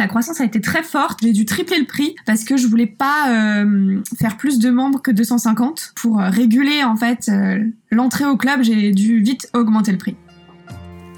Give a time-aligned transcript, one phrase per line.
[0.00, 1.18] La croissance a été très forte.
[1.24, 5.02] J'ai dû tripler le prix parce que je voulais pas euh, faire plus de membres
[5.02, 8.62] que 250 pour euh, réguler en fait euh, l'entrée au club.
[8.62, 10.14] J'ai dû vite augmenter le prix.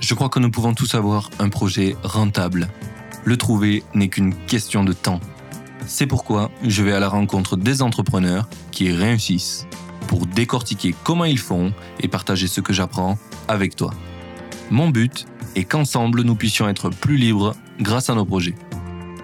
[0.00, 2.68] Je crois que nous pouvons tous avoir un projet rentable.
[3.26, 5.20] Le trouver n'est qu'une question de temps.
[5.86, 9.66] C'est pourquoi je vais à la rencontre des entrepreneurs qui réussissent
[10.06, 13.92] pour décortiquer comment ils font et partager ce que j'apprends avec toi.
[14.70, 15.26] Mon but
[15.56, 18.54] est qu'ensemble nous puissions être plus libres grâce à nos projets.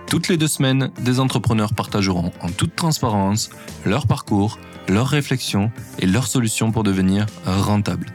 [0.07, 3.51] Toutes les deux semaines, des entrepreneurs partageront en toute transparence
[3.85, 8.13] leur parcours, leurs réflexions et leurs solutions pour devenir rentables.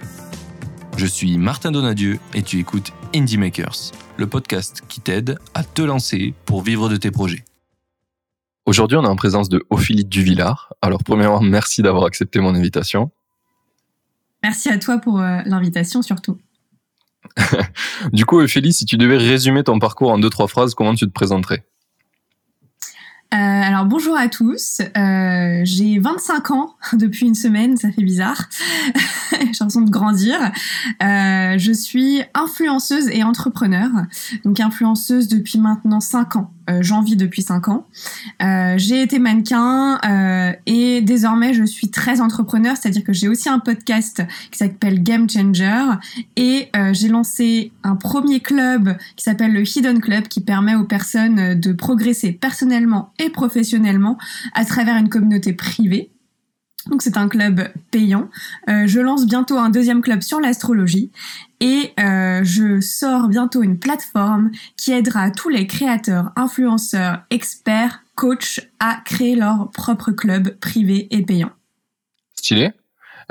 [0.97, 5.81] Je suis Martin Donadieu et tu écoutes Indie Makers, le podcast qui t'aide à te
[5.81, 7.43] lancer pour vivre de tes projets.
[8.65, 10.73] Aujourd'hui, on est en présence de Ophélie Duvillard.
[10.81, 13.11] Alors, premièrement, merci d'avoir accepté mon invitation.
[14.43, 16.37] Merci à toi pour euh, l'invitation surtout.
[18.13, 21.05] du coup, Ophélie, si tu devais résumer ton parcours en deux, trois phrases, comment tu
[21.05, 21.63] te présenterais?
[23.33, 28.49] Euh, alors bonjour à tous, euh, j'ai 25 ans depuis une semaine, ça fait bizarre,
[29.31, 30.37] j'ai l'impression de grandir.
[31.01, 33.89] Euh, je suis influenceuse et entrepreneur,
[34.43, 36.51] donc influenceuse depuis maintenant 5 ans.
[36.69, 37.87] Euh, j'en vis depuis 5 ans.
[38.43, 43.49] Euh, j'ai été mannequin euh, et désormais je suis très entrepreneur, c'est-à-dire que j'ai aussi
[43.49, 45.83] un podcast qui s'appelle Game Changer
[46.35, 51.59] et j'ai lancé un premier club qui s'appelle le Hidden Club qui permet aux personnes
[51.59, 54.17] de progresser personnellement et professionnellement
[54.53, 56.11] à travers une communauté privée.
[56.87, 58.29] Donc c'est un club payant.
[58.69, 61.11] Euh, je lance bientôt un deuxième club sur l'astrologie
[61.59, 68.61] et euh, je sors bientôt une plateforme qui aidera tous les créateurs, influenceurs, experts, coachs
[68.79, 71.51] à créer leur propre club privé et payant.
[72.33, 72.71] Stylé.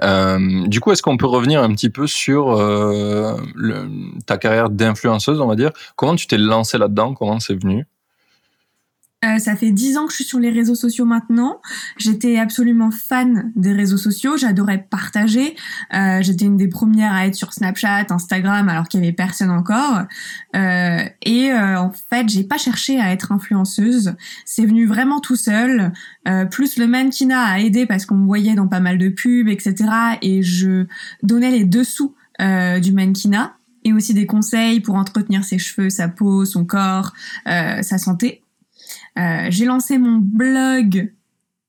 [0.02, 2.56] Euh, du coup, est-ce qu'on peut revenir un petit peu sur
[4.26, 5.72] ta carrière d'influenceuse, on va dire?
[5.96, 7.14] Comment tu t'es lancé là-dedans?
[7.14, 7.84] Comment c'est venu?
[9.22, 11.60] Euh, ça fait dix ans que je suis sur les réseaux sociaux maintenant.
[11.98, 14.38] J'étais absolument fan des réseaux sociaux.
[14.38, 15.56] J'adorais partager.
[15.92, 19.50] Euh, J'étais une des premières à être sur Snapchat, Instagram, alors qu'il y avait personne
[19.50, 20.04] encore.
[20.56, 24.14] Euh, et euh, en fait, j'ai pas cherché à être influenceuse.
[24.46, 25.92] C'est venu vraiment tout seul.
[26.26, 29.48] Euh, plus le mannequinat a aidé parce qu'on me voyait dans pas mal de pubs,
[29.48, 29.90] etc.
[30.22, 30.86] Et je
[31.22, 33.54] donnais les dessous du mannequinat
[33.84, 37.12] et aussi des conseils pour entretenir ses cheveux, sa peau, son corps,
[37.44, 38.42] sa santé.
[39.18, 41.12] Euh, j'ai lancé mon blog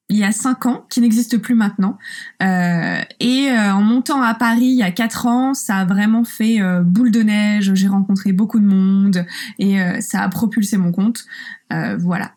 [0.09, 1.97] il y a cinq ans, qui n'existe plus maintenant.
[2.44, 6.25] Euh, et euh, en montant à Paris il y a quatre ans, ça a vraiment
[6.25, 7.74] fait boule de neige.
[7.75, 9.25] J'ai rencontré beaucoup de monde
[9.57, 11.24] et ça a propulsé mon compte.
[11.69, 12.34] voilà.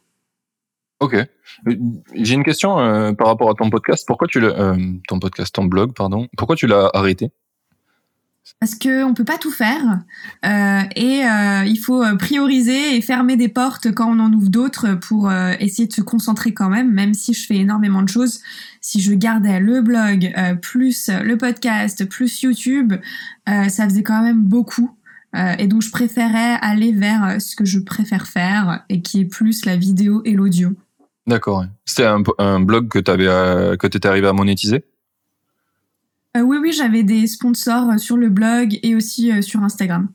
[1.00, 1.16] Ok.
[2.14, 2.76] J'ai une question
[3.14, 4.04] par rapport à ton podcast.
[4.06, 4.40] Pourquoi tu
[5.08, 6.28] ton podcast, ton blog, pardon.
[6.36, 7.32] Pourquoi tu l'as arrêté?
[8.60, 10.00] Parce que on peut pas tout faire
[10.46, 14.48] euh, et euh, il faut euh, prioriser et fermer des portes quand on en ouvre
[14.48, 16.90] d'autres pour essayer de se concentrer quand même.
[16.90, 18.40] Même si je fais énormément de choses,
[18.80, 20.32] si je gardais le blog
[20.62, 22.94] plus le podcast plus YouTube,
[23.46, 24.90] ça faisait quand même beaucoup.
[25.34, 29.66] et donc je préférais aller vers ce que je préfère faire et qui est plus
[29.66, 30.72] la vidéo et l'audio.
[31.26, 31.64] D'accord.
[31.84, 34.84] C'était un, blog que tu que étais arrivé à monétiser?
[36.36, 40.08] Euh, oui, oui, j'avais des sponsors euh, sur le blog et aussi euh, sur Instagram.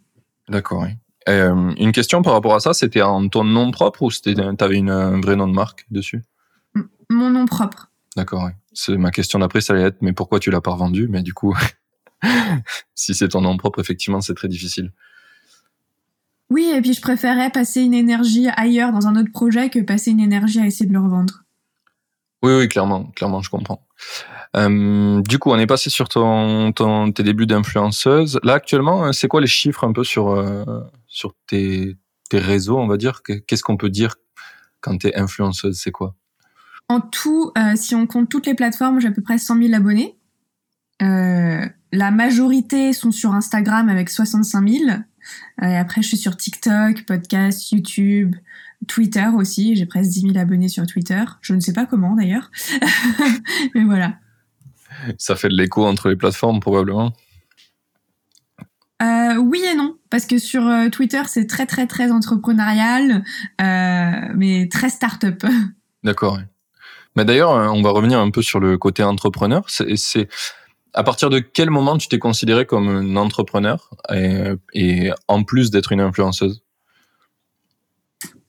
[0.50, 0.90] D'accord, oui.
[1.28, 4.90] une question par rapport à ça, c'était en ton nom propre ou tu avais une,
[4.90, 6.24] un vrai nom de marque dessus?
[7.10, 7.92] Mon nom propre.
[8.16, 8.52] D'accord, oui.
[8.74, 11.08] C'est ma question d'après, ça allait être, mais pourquoi tu l'as pas revendu?
[11.08, 11.56] Mais du coup,
[12.96, 14.92] si c'est ton nom propre, effectivement, c'est très difficile.
[16.50, 20.12] Oui, et puis je préférais passer une énergie ailleurs dans un autre projet que passer
[20.12, 21.44] une énergie à essayer de le revendre.
[22.42, 23.86] Oui, oui, clairement, clairement, je comprends.
[24.56, 28.40] Euh, du coup, on est passé sur tes débuts d'influenceuse.
[28.44, 30.64] Là, actuellement, euh, c'est quoi les chiffres un peu sur euh,
[31.48, 31.96] tes,
[32.32, 33.22] réseaux, on va dire?
[33.24, 34.16] Qu'est-ce qu'on peut dire
[34.82, 35.80] quand tu es influenceuse?
[35.80, 36.16] C'est quoi?
[36.88, 40.18] En tout, si on compte toutes les plateformes, j'ai à peu près 100 000 abonnés.
[41.00, 44.90] La majorité sont sur Instagram avec 65 000.
[45.62, 48.36] et après, je suis sur TikTok, podcast, YouTube,
[48.88, 49.76] Twitter aussi.
[49.76, 51.24] J'ai presque 10 000 abonnés sur Twitter.
[51.42, 52.50] Je ne sais pas comment d'ailleurs.
[53.76, 54.16] Mais voilà.
[55.18, 57.14] Ça fait de l'écho entre les plateformes probablement.
[59.02, 63.24] Euh, oui et non, parce que sur euh, Twitter c'est très très très entrepreneurial,
[63.62, 65.44] euh, mais très start-up.
[66.04, 66.40] D'accord.
[67.16, 69.66] Mais d'ailleurs, on va revenir un peu sur le côté entrepreneur.
[69.68, 70.30] C'est
[70.94, 75.72] à partir de quel moment tu t'es considéré comme un entrepreneur et, et en plus
[75.72, 76.64] d'être une influenceuse?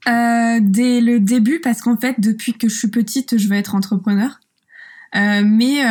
[0.06, 4.38] Dès le début, parce qu'en fait, depuis que je suis petite, je veux être entrepreneur.
[5.14, 5.82] Mais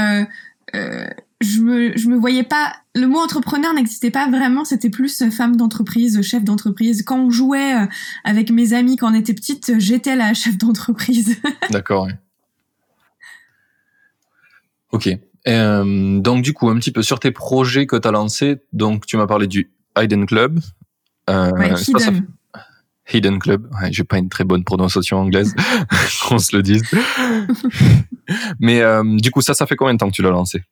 [0.75, 1.07] euh, euh,
[1.42, 2.74] je me, je me voyais pas.
[2.95, 4.66] Le mot entrepreneur n'existait pas vraiment.
[4.66, 7.04] C'était plus femme d'entreprise, chef d'entreprise.
[7.04, 7.86] Quand on jouait euh,
[8.24, 11.38] avec mes amis quand on était petite, j'étais la chef d'entreprise.
[11.69, 12.07] D'accord.
[12.07, 12.13] Oui.
[14.92, 15.10] Ok.
[15.48, 18.57] Euh, donc du coup, un petit peu sur tes projets que tu as lancés.
[18.74, 20.60] Donc tu m'as parlé du Hidden Club.
[21.30, 22.27] Euh, ouais, Hidden.
[23.12, 23.68] Hidden Club.
[23.82, 25.56] Ouais, j'ai pas une très bonne prononciation anglaise,
[26.28, 26.84] qu'on se le dise.
[28.60, 30.64] Mais euh, du coup, ça, ça fait combien de temps que tu l'as lancé?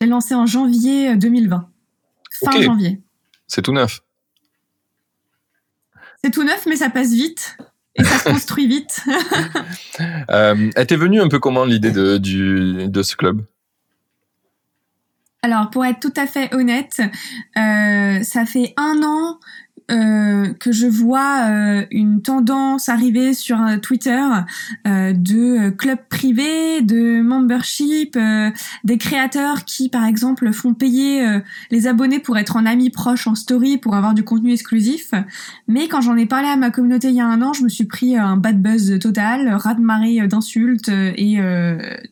[0.00, 1.56] J'ai lancé en janvier 2020.
[1.56, 3.00] Euh, fin janvier.
[3.46, 4.00] C'est tout neuf.
[6.22, 7.56] C'est tout neuf, mais ça passe vite.
[7.94, 9.02] Et ça se construit vite.
[10.30, 13.44] euh, elle t'est venue un peu comment l'idée de, de ce club?
[15.42, 17.00] Alors, pour être tout à fait honnête,
[17.56, 19.38] euh, ça fait un an
[19.90, 24.20] euh, que je vois euh, une tendance arriver sur euh, Twitter
[24.84, 28.18] de clubs privés, de membership,
[28.84, 31.26] des créateurs qui, par exemple, font payer
[31.70, 35.12] les abonnés pour être en amis proches en story, pour avoir du contenu exclusif.
[35.66, 37.68] Mais quand j'en ai parlé à ma communauté il y a un an, je me
[37.68, 41.38] suis pris un bad buzz total, rat de marée d'insultes et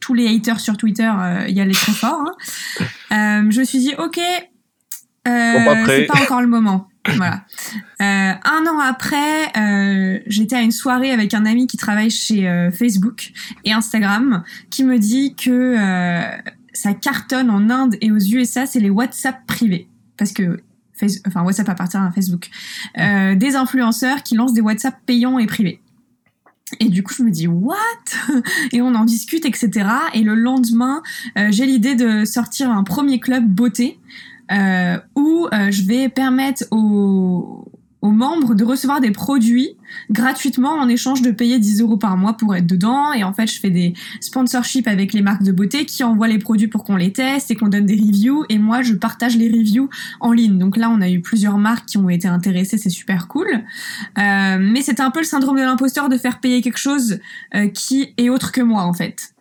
[0.01, 1.11] tous les haters sur Twitter
[1.49, 2.25] y allaient très fort.
[3.11, 3.47] Hein.
[3.51, 4.21] je me suis dit, ok,
[5.25, 6.89] c'est pas encore le moment.
[7.17, 7.45] Voilà.
[8.01, 12.49] Euh, un an après, euh, j'étais à une soirée avec un ami qui travaille chez
[12.49, 13.33] euh, Facebook
[13.65, 18.81] et Instagram, qui me dit que euh, ça cartonne en Inde et aux USA, c'est
[18.81, 20.61] les WhatsApp privés, parce que
[21.27, 22.49] enfin WhatsApp appartient à Facebook,
[22.99, 25.81] euh, des influenceurs qui lancent des WhatsApp payants et privés.
[26.81, 27.77] Et du coup, je me dis what?
[28.73, 29.89] Et on en discute, etc.
[30.15, 31.01] Et le lendemain,
[31.51, 34.01] j'ai l'idée de sortir un premier club beauté
[34.53, 37.67] euh, où euh, je vais permettre aux,
[38.07, 39.77] aux membres de recevoir des produits
[40.11, 43.13] gratuitement en échange de payer 10 euros par mois pour être dedans.
[43.13, 46.39] Et en fait, je fais des sponsorships avec les marques de beauté qui envoient les
[46.39, 48.45] produits pour qu'on les teste et qu'on donne des reviews.
[48.49, 49.89] Et moi, je partage les reviews
[50.21, 50.59] en ligne.
[50.59, 52.79] Donc là, on a eu plusieurs marques qui ont été intéressées.
[52.79, 53.49] C'est super cool.
[54.19, 57.19] Euh, mais c'est un peu le syndrome de l'imposteur de faire payer quelque chose
[57.55, 59.33] euh, qui est autre que moi, en fait.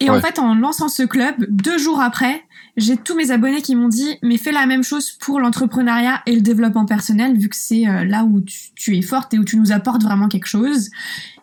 [0.00, 2.43] Et en fait, en lançant ce club, deux jours après,
[2.76, 6.34] j'ai tous mes abonnés qui m'ont dit mais fais la même chose pour l'entrepreneuriat et
[6.34, 9.56] le développement personnel vu que c'est euh, là où tu, es forte et où tu
[9.56, 10.90] nous apportes vraiment quelque chose.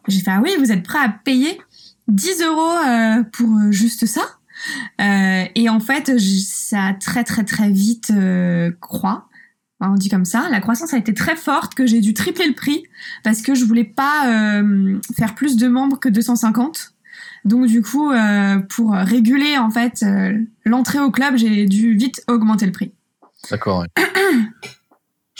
[0.07, 1.59] J'ai fait ah oui vous êtes prêt à payer
[2.07, 4.21] 10 euros euh, pour euh, juste ça?
[4.99, 8.13] Et en fait ça a très très très vite
[8.79, 9.27] croît
[9.83, 12.53] on dit comme ça, la croissance a été très forte, que j'ai dû tripler le
[12.53, 12.83] prix
[13.23, 14.61] parce que je voulais pas
[15.17, 16.93] faire plus de membres que 250.
[17.45, 22.23] Donc du coup, euh, pour réguler en fait euh, l'entrée au club, j'ai dû vite
[22.27, 22.91] augmenter le prix.
[23.49, 23.85] D'accord.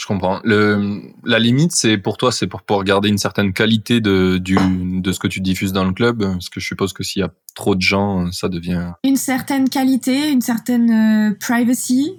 [0.02, 0.40] Je comprends.
[0.42, 4.56] Le, la limite, c'est pour toi, c'est pour pouvoir garder une certaine qualité de, du,
[5.00, 6.24] de ce que tu diffuses dans le club.
[6.24, 8.94] Parce que je suppose que s'il y a trop de gens, ça devient.
[9.04, 12.14] Une certaine qualité, une certaine euh, privacy,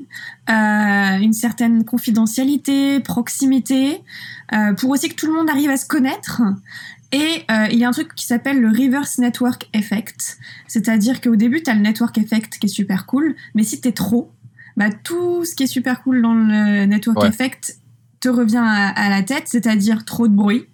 [0.49, 4.01] euh, une certaine confidentialité, proximité,
[4.53, 6.41] euh, pour aussi que tout le monde arrive à se connaître.
[7.13, 10.39] Et euh, il y a un truc qui s'appelle le reverse network effect.
[10.67, 13.91] C'est-à-dire qu'au début, tu as le network effect qui est super cool, mais si t'es
[13.91, 14.31] trop,
[14.77, 17.77] bah, tout ce qui est super cool dans le network effect
[18.19, 20.65] te revient à, la tête, c'est-à-dire trop de bruit,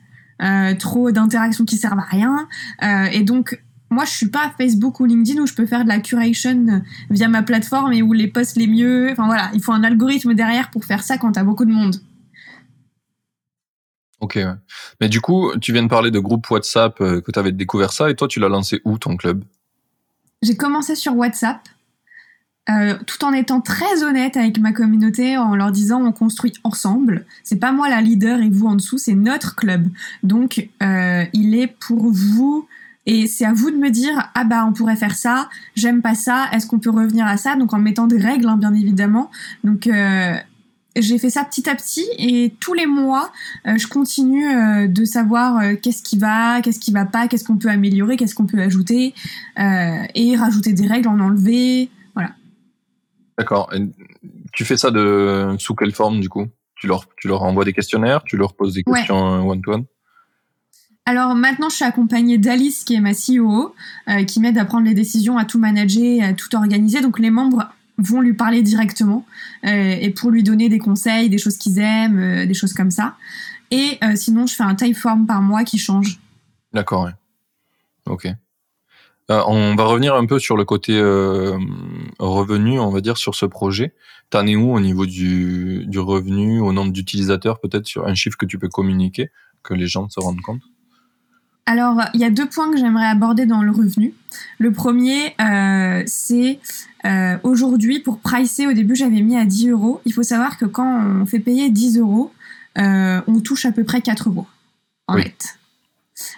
[0.41, 2.47] euh, trop d'interactions qui servent à rien.
[2.83, 5.89] Euh, et donc, moi, je suis pas Facebook ou LinkedIn où je peux faire de
[5.89, 9.12] la curation via ma plateforme et où les posts les mieux.
[9.12, 11.97] Enfin voilà, il faut un algorithme derrière pour faire ça quand t'as beaucoup de monde.
[14.21, 14.38] Ok,
[15.00, 17.93] mais du coup, tu viens de parler de groupe WhatsApp, euh, que tu avais découvert
[17.93, 19.43] ça, et toi, tu l'as lancé où ton club?
[20.41, 21.62] J'ai commencé sur WhatsApp,
[22.70, 27.25] euh, tout en étant très honnête avec ma communauté, en leur disant on construit ensemble.
[27.43, 29.88] C'est pas moi la leader et vous en dessous, c'est notre club.
[30.24, 32.67] Donc, euh, il est pour vous.
[33.05, 36.13] Et c'est à vous de me dire ah bah on pourrait faire ça, j'aime pas
[36.13, 37.55] ça, est-ce qu'on peut revenir à ça?
[37.55, 39.32] Donc en mettant des règles hein, bien évidemment.
[39.63, 39.89] Donc
[40.96, 43.31] j'ai fait ça petit à petit et tous les mois,
[43.67, 47.43] euh, je continue euh, de savoir euh, qu'est-ce qui va, qu'est-ce qui va pas, qu'est-ce
[47.43, 49.13] qu'on peut améliorer, qu'est-ce qu'on peut ajouter
[49.58, 52.31] et rajouter des règles, en enlever, voilà.
[53.38, 53.72] D'accord.
[54.53, 56.46] Tu fais ça de sous quelle forme du coup?
[56.75, 59.86] Tu leur, tu leur envoies des questionnaires, tu leur poses des questions one-to-one?
[61.05, 63.75] Alors maintenant, je suis accompagnée d'Alice, qui est ma CEO,
[64.27, 67.01] qui m'aide à prendre les décisions, à tout manager, à tout organiser.
[67.01, 67.69] Donc les membres
[68.00, 69.25] vont lui parler directement
[69.65, 72.91] euh, et pour lui donner des conseils, des choses qu'ils aiment, euh, des choses comme
[72.91, 73.15] ça.
[73.72, 76.20] Et euh, sinon, je fais un typeform par mois qui change.
[76.74, 77.12] D'accord, ouais.
[78.08, 78.27] Ok.
[79.29, 81.00] on va revenir un peu sur le côté
[82.20, 83.94] revenu, on va dire, sur ce projet.
[84.32, 88.38] T'en es où au niveau du, du revenu, au nombre d'utilisateurs, peut-être sur un chiffre
[88.38, 89.29] que tu peux communiquer,
[89.62, 90.62] que les gens se rendent compte?
[91.70, 94.15] Alors, il y a deux points que j'aimerais aborder dans le revenu.
[94.58, 96.60] Le premier, euh, c'est
[97.06, 100.01] euh, aujourd'hui, pour pricer, au début, j'avais mis à 10 euros.
[100.06, 102.32] Il faut savoir que quand on fait payer 10 euros,
[102.77, 104.46] euh, on touche à peu près 4 euros
[105.08, 105.24] en Oui.
[105.24, 105.56] net.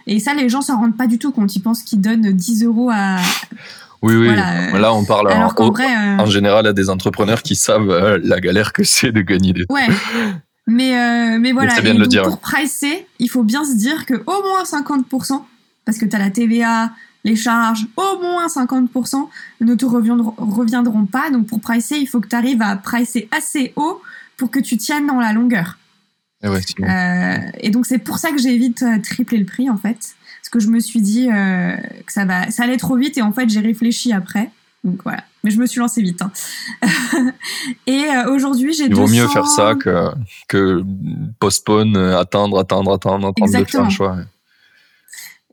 [0.06, 1.56] Et ça, les gens s'en rendent pas du tout compte.
[1.56, 3.18] Ils pensent qu'ils donnent 10 euros à.
[4.04, 4.26] Oui, oui.
[4.26, 5.86] Voilà, euh, Là, on parle en, Alors au- vrai.
[5.88, 9.54] euh, en général à des entrepreneurs qui savent euh, la galère que c'est de gagner
[9.54, 9.66] des.
[9.70, 9.88] Ouais.
[10.68, 13.64] Mais, euh, mais voilà, c'est bien Et de le dire, pour pricer, il faut bien
[13.66, 15.44] se dire que au moins 50%,
[15.86, 16.92] parce que tu as la TVA,
[17.24, 19.28] les charges, au moins 50%
[19.62, 21.30] ne te reviendront, reviendront pas.
[21.30, 24.02] Donc pour pricer, il faut que tu arrives à pricer assez haut
[24.38, 25.78] pour que tu tiennes dans la longueur.
[26.44, 29.70] Eh ouais, Euh, et donc c'est pour ça que j'ai vite euh, triplé le prix
[29.70, 29.98] en fait.
[30.42, 31.76] Parce que je me suis dit euh,
[32.06, 34.50] que ça, va, ça allait trop vite et en fait j'ai réfléchi après.
[34.84, 35.24] Donc voilà.
[35.44, 36.24] Mais je me suis lancée vite.
[36.24, 36.32] hein.
[37.86, 39.16] et euh, aujourd'hui j'ai Il vaut 200...
[39.16, 40.08] mieux faire ça que,
[40.48, 40.84] que
[41.40, 43.86] postpone, attendre, attendre, attendre, attendre de faire Exactement.
[43.86, 44.18] un choix.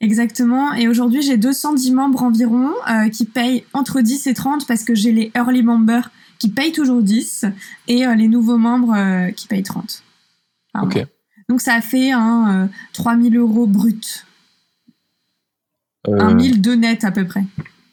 [0.01, 0.75] Exactement.
[0.75, 4.95] Et aujourd'hui, j'ai 210 membres environ euh, qui payent entre 10 et 30 parce que
[4.95, 7.47] j'ai les early members qui payent toujours 10
[7.89, 10.05] et euh, les nouveaux membres euh, qui payent 30.
[10.73, 10.95] par Ok.
[10.97, 11.05] mois.
[11.49, 14.25] Donc ça fait un euh, 3000 euros brut.
[16.07, 17.45] Un 1000 de net à peu près.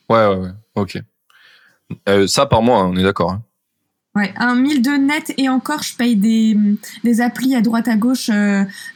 [0.09, 0.51] ouais, ouais, ouais.
[0.75, 1.01] Ok.
[2.27, 3.31] Ça par mois, on est d'accord.
[3.31, 3.41] hein.
[4.15, 6.57] Ouais, un 1000 de net et encore, je paye des,
[7.03, 8.29] des applis à droite à gauche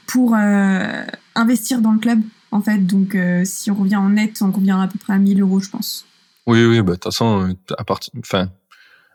[0.08, 0.36] pour
[1.36, 2.22] investir dans le club.
[2.51, 5.18] En fait, donc euh, si on revient en net, on revient à peu près à
[5.18, 6.06] 1000 euros, je pense.
[6.48, 8.50] Oui, oui, bah, de toute façon, euh, à partir, enfin,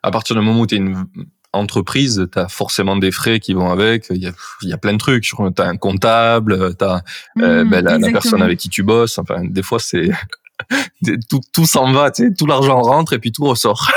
[0.02, 1.06] à partir du moment où tu es une
[1.52, 4.06] entreprise, tu as forcément des frais qui vont avec.
[4.10, 5.24] Il y a, il y a plein de trucs.
[5.24, 7.02] Tu as un comptable, tu as
[7.36, 8.12] Mmh, la, la exactement.
[8.12, 9.18] personne avec qui tu bosses.
[9.18, 10.10] Enfin, des fois, c'est
[11.28, 13.90] tout, tout s'en va, tu sais, tout l'argent rentre et puis tout ressort.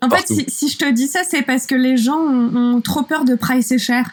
[0.00, 2.80] En fait, si, si je te dis ça, c'est parce que les gens ont, ont
[2.80, 4.10] trop peur de pricer cher.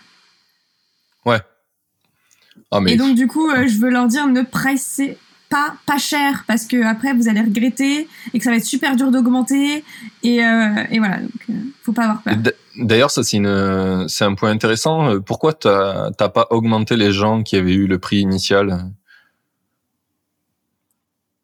[2.71, 5.17] Ah, mais Et donc, du coup, euh, je veux leur dire ne pricez
[5.49, 8.95] pas pas cher parce que après vous allez regretter et que ça va être super
[8.95, 9.83] dur d'augmenter.
[10.23, 11.53] Et, euh, et voilà, donc euh,
[11.83, 12.35] faut pas avoir peur.
[12.77, 15.11] D'ailleurs, ça c'est un point intéressant.
[15.11, 18.91] Euh, Pourquoi t'as pas augmenté les gens qui avaient eu le prix initial?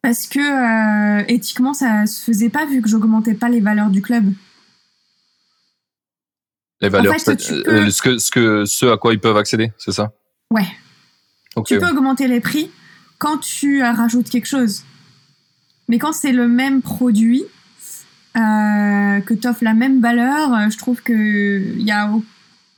[0.02, 4.02] Parce que euh, éthiquement, ça se faisait pas vu que j'augmentais pas les valeurs du
[4.02, 4.24] club.
[6.80, 9.92] Les valeurs, fait, euh, ce que ce que ce à quoi ils peuvent accéder, c'est
[9.92, 10.10] ça?
[10.50, 10.66] Ouais.
[11.66, 12.70] Tu peux augmenter les prix
[13.18, 14.84] quand tu rajoutes quelque chose.
[15.88, 17.44] Mais quand c'est le même produit,
[18.36, 22.10] euh, que tu offres la même valeur, euh, je trouve qu'il n'y a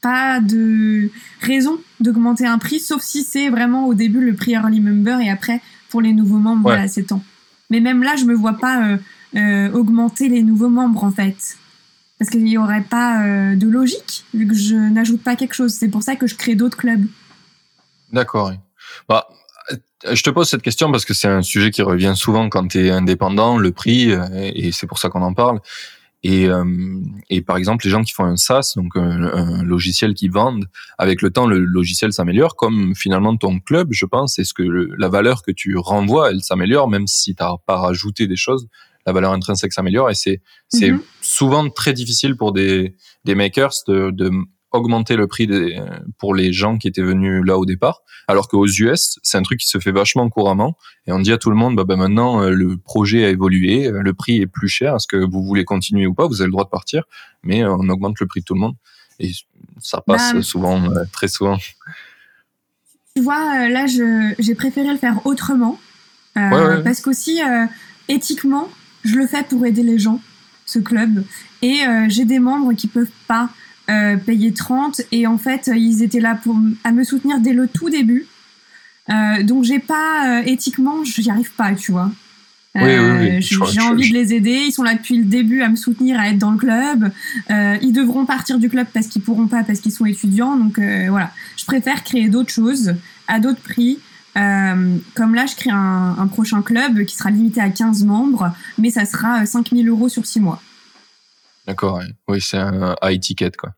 [0.01, 4.81] pas de raison d'augmenter un prix, sauf si c'est vraiment au début le prix early
[4.81, 6.73] member et après pour les nouveaux membres, Ouais.
[6.75, 7.23] voilà, c'est temps.
[7.71, 8.97] Mais même là, je me vois pas euh,
[9.37, 11.57] euh, augmenter les nouveaux membres en fait.
[12.19, 13.23] Parce qu'il n'y aurait pas
[13.57, 15.75] de logique vu que je n'ajoute pas quelque chose.
[15.75, 17.05] C'est pour ça que je crée d'autres clubs.
[18.13, 18.53] D'accord.
[19.09, 19.27] Bah,
[20.13, 22.87] je te pose cette question parce que c'est un sujet qui revient souvent quand tu
[22.87, 25.61] es indépendant, le prix, euh, et c'est pour ça qu'on en parle.
[26.23, 26.65] Et, euh,
[27.29, 30.67] et par exemple, les gens qui font un SaaS, donc un, un logiciel qui vendent,
[30.97, 34.63] avec le temps, le logiciel s'améliore, comme finalement ton club, je pense, est ce que
[34.63, 38.37] le- la valeur que tu renvoies, elle s'améliore, même si tu n'as pas rajouté des
[38.37, 38.69] choses,
[39.07, 41.01] la valeur intrinsèque s'améliore, et c'est c'est Mhm.
[41.21, 42.97] souvent très difficile pour des,
[43.27, 44.31] des makers de, de
[44.75, 45.81] augmenter le prix des,
[46.19, 48.03] pour les gens qui étaient venus là au départ.
[48.29, 50.77] Alors qu'aux US, c'est un truc qui se fait vachement couramment.
[51.07, 53.87] Et on dit à tout le monde, bah, bah, maintenant, euh, le projet a évolué,
[53.87, 54.97] euh, le prix est plus cher.
[54.97, 56.27] Est-ce que vous voulez continuer ou pas?
[56.27, 57.05] Vous avez le droit de partir,
[57.43, 58.75] mais euh, on augmente le prix de tout le monde.
[59.21, 59.31] Et
[59.79, 61.59] ça passe Bah, souvent, très souvent.
[63.15, 65.79] Tu vois, là, j'ai préféré le faire autrement.
[66.37, 66.83] Euh, Ouais, ouais.
[66.83, 67.67] Parce qu'aussi, euh,
[68.09, 68.69] éthiquement,
[69.05, 70.21] je le fais pour aider les gens,
[70.67, 71.25] ce club.
[71.63, 73.51] Et euh, j'ai des membres qui peuvent pas
[73.91, 75.03] euh, payer 30.
[75.13, 78.27] Et en fait, ils étaient là pour, à me soutenir dès le tout début.
[79.11, 82.11] Euh, donc, j'ai pas, euh, éthiquement, j'y arrive pas, tu vois.
[82.77, 82.89] Oui, oui,
[83.21, 83.31] oui.
[83.37, 84.65] Euh, J'ai envie je- de les aider.
[84.67, 87.13] Ils sont là depuis le début à me soutenir, à être dans le club.
[87.51, 90.57] Euh, ils devront partir du club parce qu'ils pourront pas, parce qu'ils sont étudiants.
[90.57, 92.95] Donc euh, voilà, je préfère créer d'autres choses
[93.29, 94.01] à d'autres prix.
[94.37, 98.53] Euh, comme là, je crée un, un prochain club qui sera limité à 15 membres,
[98.79, 100.61] mais ça sera euh, 5000 euros sur 6 mois.
[101.67, 102.01] D'accord.
[102.29, 103.71] Oui, c'est un high ticket, quoi.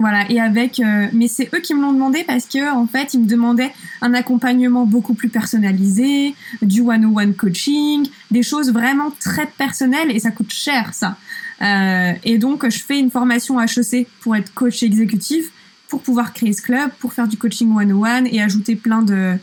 [0.00, 0.80] Voilà, et avec.
[0.80, 3.72] euh, mais c'est eux qui me l'ont demandé parce que, en fait, ils me demandaient
[4.02, 10.30] un accompagnement beaucoup plus personnalisé, du one-on-one coaching, des choses vraiment très personnelles et ça
[10.32, 11.16] coûte cher, ça.
[11.62, 15.50] Euh, et donc, je fais une formation HEC pour être coach exécutif,
[15.88, 19.36] pour pouvoir créer ce club, pour faire du coaching one-on-one et ajouter plein de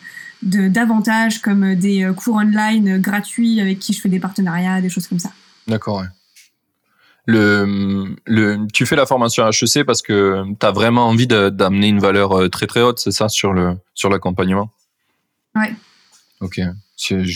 [0.43, 4.89] de- d'avantages comme des euh, cours online gratuits avec qui je fais des partenariats, des
[4.89, 5.31] choses comme ça.
[5.67, 5.99] D'accord.
[6.01, 6.07] ouais.
[7.27, 11.99] Le, le, tu fais la formation HEC parce que tu as vraiment envie d'amener une
[11.99, 14.71] valeur euh, très très haute, c'est ça, sur le sur l'accompagnement?
[15.55, 15.75] Ouais.
[16.39, 16.59] Ok.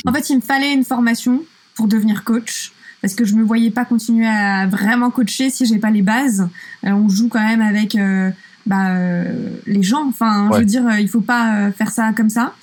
[0.05, 1.43] En fait, il me fallait une formation
[1.75, 5.77] pour devenir coach parce que je me voyais pas continuer à vraiment coacher si j'ai
[5.77, 6.47] pas les bases.
[6.85, 8.31] Euh, on joue quand même avec euh,
[8.65, 10.07] bah, euh, les gens.
[10.07, 12.55] Enfin, je veux dire, il faut pas faire ça comme ça.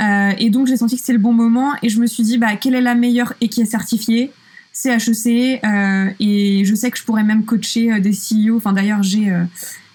[0.00, 2.56] et donc j'ai senti que c'était le bon moment et je me suis dit bah
[2.56, 4.32] quelle est la meilleure et qui est certifiée?
[4.80, 5.60] C'est HEC
[6.20, 8.56] et je sais que je pourrais même coacher des CEO.
[8.56, 9.32] Enfin d'ailleurs j'ai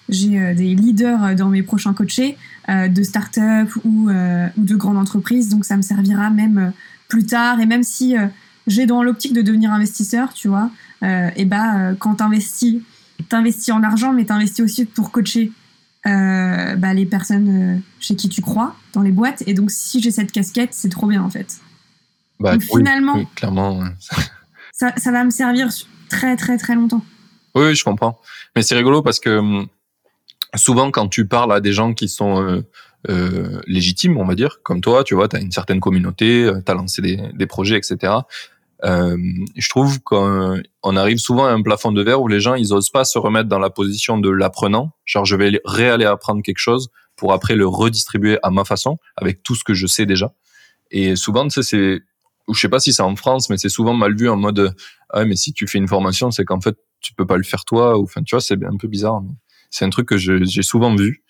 [0.08, 2.36] j'ai des leaders dans mes prochains coachés
[2.68, 6.72] de start-up ou, ou de grandes entreprises donc ça me servira même
[7.08, 8.14] plus tard et même si
[8.66, 10.70] j'ai dans l'optique de devenir investisseur, tu vois,
[11.02, 12.80] euh, et bah euh, quand t'investis,
[13.28, 15.52] t'investis en argent, mais t'investis aussi pour coacher
[16.06, 19.42] euh, bah, les personnes chez qui tu crois dans les boîtes.
[19.46, 21.58] Et donc si j'ai cette casquette, c'est trop bien en fait.
[22.40, 23.84] Bah, finalement, clairement,
[24.74, 25.68] ça, va me servir
[26.10, 27.02] très très très longtemps.
[27.54, 28.20] Oui, je comprends.
[28.56, 29.68] Mais c'est rigolo parce que hum,
[30.54, 32.62] souvent quand tu parles à des gens qui sont
[33.08, 36.72] euh, légitimes, on va dire, comme toi, tu vois, tu as une certaine communauté, tu
[36.72, 38.12] as lancé des, projets, etc.
[38.84, 39.16] Euh,
[39.56, 40.62] je trouve qu'on
[40.96, 43.48] arrive souvent à un plafond de verre où les gens ils osent pas se remettre
[43.48, 47.66] dans la position de l'apprenant, genre je vais réaller apprendre quelque chose pour après le
[47.66, 50.32] redistribuer à ma façon avec tout ce que je sais déjà.
[50.90, 52.02] Et souvent, tu sais, c'est,
[52.52, 54.74] je sais pas si c'est en France, mais c'est souvent mal vu en mode
[55.10, 57.64] ah mais si tu fais une formation, c'est qu'en fait tu peux pas le faire
[57.64, 59.22] toi ou enfin tu vois c'est un peu bizarre.
[59.70, 61.24] C'est un truc que j'ai souvent vu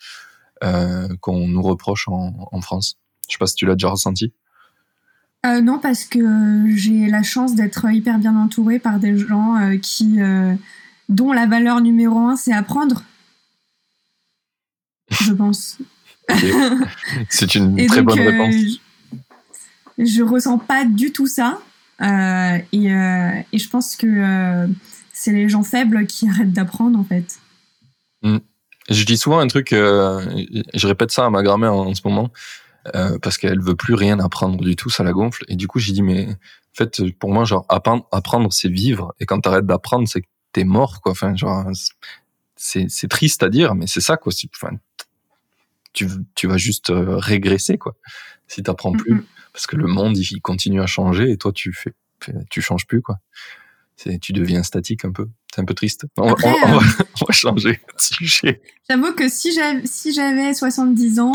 [0.62, 2.98] euh, qu'on nous reproche en, en France.
[3.28, 4.32] Je sais pas si tu l'as déjà ressenti.
[5.46, 9.76] Euh, non, parce que j'ai la chance d'être hyper bien entourée par des gens euh,
[9.76, 10.18] qui,
[11.08, 13.02] dont la valeur numéro un, c'est apprendre.
[15.10, 15.78] Je pense.
[17.28, 18.80] c'est une très bonne réponse.
[19.98, 21.60] Je, ressens pas du tout ça.
[22.00, 24.66] Et, et, je pense que
[25.12, 27.38] c'est les gens faibles qui arrêtent d'apprendre, en fait.
[28.22, 28.38] Mm.
[28.90, 32.30] Je dis souvent un truc, je répète ça à ma grand-mère en ce moment.
[32.94, 35.44] Euh, parce qu'elle veut plus rien apprendre du tout, ça la gonfle.
[35.48, 39.14] Et du coup, j'ai dit mais en fait, pour moi, genre apprendre, apprendre c'est vivre.
[39.20, 41.12] Et quand t'arrêtes d'apprendre, c'est que t'es mort, quoi.
[41.12, 41.64] Enfin, genre,
[42.56, 44.32] c'est triste à dire, mais c'est ça, quoi.
[44.54, 44.76] Enfin,
[45.92, 47.94] tu tu vas juste euh, régresser, quoi,
[48.48, 49.24] si t'apprends plus,
[49.54, 51.94] parce que le monde il continue à changer et toi tu fais,
[52.50, 53.18] tu changes plus, quoi.
[54.20, 55.28] Tu deviens statique un peu.
[55.54, 56.04] C'est un peu triste.
[56.16, 56.82] On, va, on, va,
[57.30, 58.60] changer de sujet.
[58.90, 61.32] J'avoue que si j'avais si j'avais 70 ans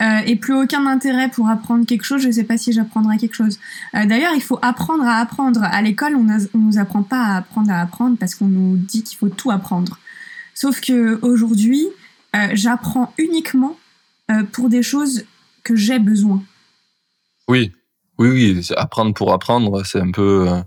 [0.00, 3.18] euh, et plus aucun intérêt pour apprendre quelque chose, je ne sais pas si j'apprendrai
[3.18, 3.58] quelque chose.
[3.96, 5.64] Euh, D'ailleurs, il faut apprendre à apprendre.
[5.64, 9.02] À l'école, on ne nous apprend pas à apprendre à apprendre parce qu'on nous dit
[9.02, 9.98] qu'il faut tout apprendre.
[10.54, 11.88] Sauf que aujourd'hui,
[12.36, 13.76] euh, j'apprends uniquement
[14.30, 15.24] euh, pour des choses
[15.64, 16.42] que j'ai besoin.
[17.48, 17.72] Oui,
[18.18, 18.68] oui, oui.
[18.76, 20.48] Apprendre pour apprendre, c'est un peu.
[20.48, 20.60] Euh,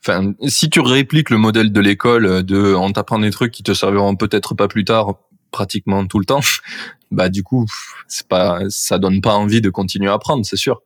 [0.00, 3.74] enfin, si tu répliques le modèle de l'école de on t'apprend des trucs qui te
[3.74, 5.14] serviront peut-être pas plus tard,
[5.50, 6.40] pratiquement tout le temps,
[7.10, 7.66] bah du coup,
[8.06, 10.82] c'est pas, ça donne pas envie de continuer à apprendre, c'est sûr.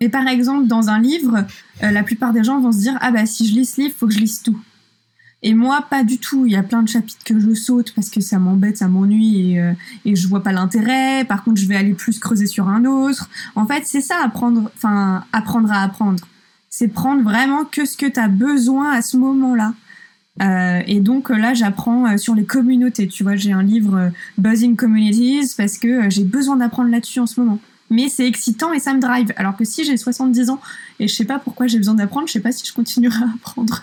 [0.00, 1.44] Et par exemple, dans un livre,
[1.82, 3.94] euh, la plupart des gens vont se dire ah bah si je lis ce livre,
[3.96, 4.58] faut que je lise tout.
[5.42, 6.44] Et moi, pas du tout.
[6.46, 9.52] Il y a plein de chapitres que je saute parce que ça m'embête, ça m'ennuie
[9.52, 9.72] et, euh,
[10.04, 11.24] et je vois pas l'intérêt.
[11.24, 13.30] Par contre, je vais aller plus creuser sur un autre.
[13.54, 16.22] En fait, c'est ça apprendre, enfin apprendre à apprendre.
[16.68, 19.72] C'est prendre vraiment que ce que tu as besoin à ce moment-là.
[20.40, 23.08] Euh, et donc euh, là, j'apprends euh, sur les communautés.
[23.08, 27.40] Tu vois, j'ai un livre Buzzing Communities parce que j'ai besoin d'apprendre là-dessus en ce
[27.40, 27.58] moment.
[27.90, 29.32] Mais c'est excitant et ça me drive.
[29.36, 30.60] Alors que si j'ai 70 ans
[30.98, 33.28] et je sais pas pourquoi j'ai besoin d'apprendre, je sais pas si je continuerai à
[33.34, 33.80] apprendre.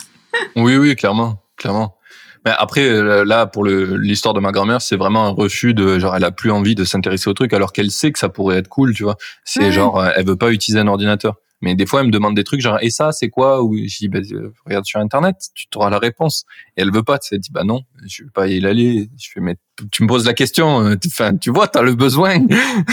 [0.56, 1.96] oui, oui, clairement, clairement.
[2.44, 6.24] Mais après, là, pour l'histoire de ma grand-mère, c'est vraiment un refus de genre, elle
[6.24, 8.94] a plus envie de s'intéresser au truc alors qu'elle sait que ça pourrait être cool,
[8.94, 9.16] tu vois.
[9.44, 11.34] C'est genre, elle veut pas utiliser un ordinateur.
[11.60, 13.62] Mais des fois, elle me demande des trucs genre et ça, c'est quoi?
[13.62, 14.20] Ou je dis bah,
[14.64, 16.44] regarde sur internet, tu auras la réponse.
[16.76, 17.18] Et elle veut pas.
[17.32, 19.10] Elle dit bah non, je vais pas y aller.
[19.18, 19.56] Je fais mais
[19.90, 20.82] tu me poses la question.
[20.86, 22.46] Euh, enfin, tu vois, t'as le besoin.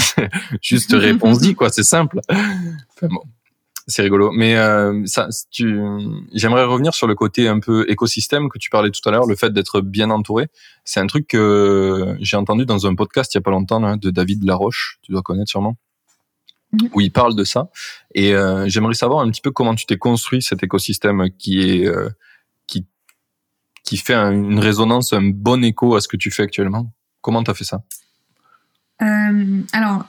[0.61, 2.19] Juste réponse dit quoi, c'est simple.
[2.29, 3.21] Enfin bon,
[3.87, 4.31] c'est rigolo.
[4.31, 5.79] Mais euh, ça, tu,
[6.33, 9.35] j'aimerais revenir sur le côté un peu écosystème que tu parlais tout à l'heure, le
[9.35, 10.47] fait d'être bien entouré.
[10.83, 13.95] C'est un truc que j'ai entendu dans un podcast il y a pas longtemps là,
[13.97, 14.99] de David Laroche.
[15.01, 15.77] Tu dois connaître sûrement
[16.93, 17.69] où il parle de ça.
[18.13, 21.87] Et euh, j'aimerais savoir un petit peu comment tu t'es construit cet écosystème qui est
[21.87, 22.09] euh,
[22.67, 22.85] qui
[23.83, 26.91] qui fait une résonance, un bon écho à ce que tu fais actuellement.
[27.21, 27.83] Comment tu as fait ça?
[29.01, 30.05] Euh, Alors,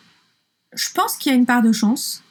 [0.74, 2.22] je pense qu'il y a une part de chance.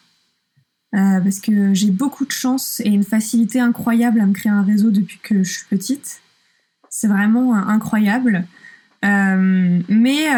[0.96, 4.92] Parce que j'ai beaucoup de chance et une facilité incroyable à me créer un réseau
[4.92, 6.22] depuis que je suis petite.
[6.90, 8.46] C'est vraiment incroyable.
[9.04, 10.30] mais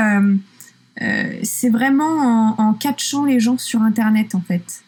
[1.01, 4.83] euh, c'est vraiment en, catchant les gens sur Internet, en fait,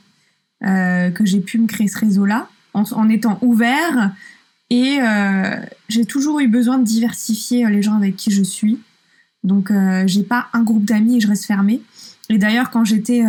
[0.66, 4.14] euh, que j'ai pu me créer ce réseau-là, en, étant ouvert.
[4.70, 5.56] Et euh,
[5.88, 8.80] j'ai toujours eu besoin de diversifier les gens avec qui je suis.
[9.44, 9.72] Donc,
[10.06, 11.82] j'ai pas un groupe d'amis et je reste fermée.
[12.30, 13.24] Et d'ailleurs, quand j'étais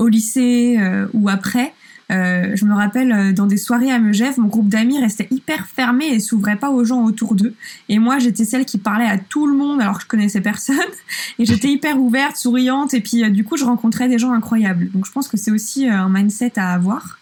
[0.00, 0.78] au lycée
[1.12, 1.72] ou après.
[2.10, 5.66] Euh, je me rappelle euh, dans des soirées à Megève, mon groupe d'amis restait hyper
[5.66, 7.54] fermé et s'ouvrait pas aux gens autour d'eux.
[7.88, 10.76] Et moi, j'étais celle qui parlait à tout le monde alors que je connaissais personne.
[11.38, 12.94] Et j'étais hyper ouverte, souriante.
[12.94, 14.90] Et puis, euh, du coup, je rencontrais des gens incroyables.
[14.90, 17.19] Donc, je pense que c'est aussi un mindset à avoir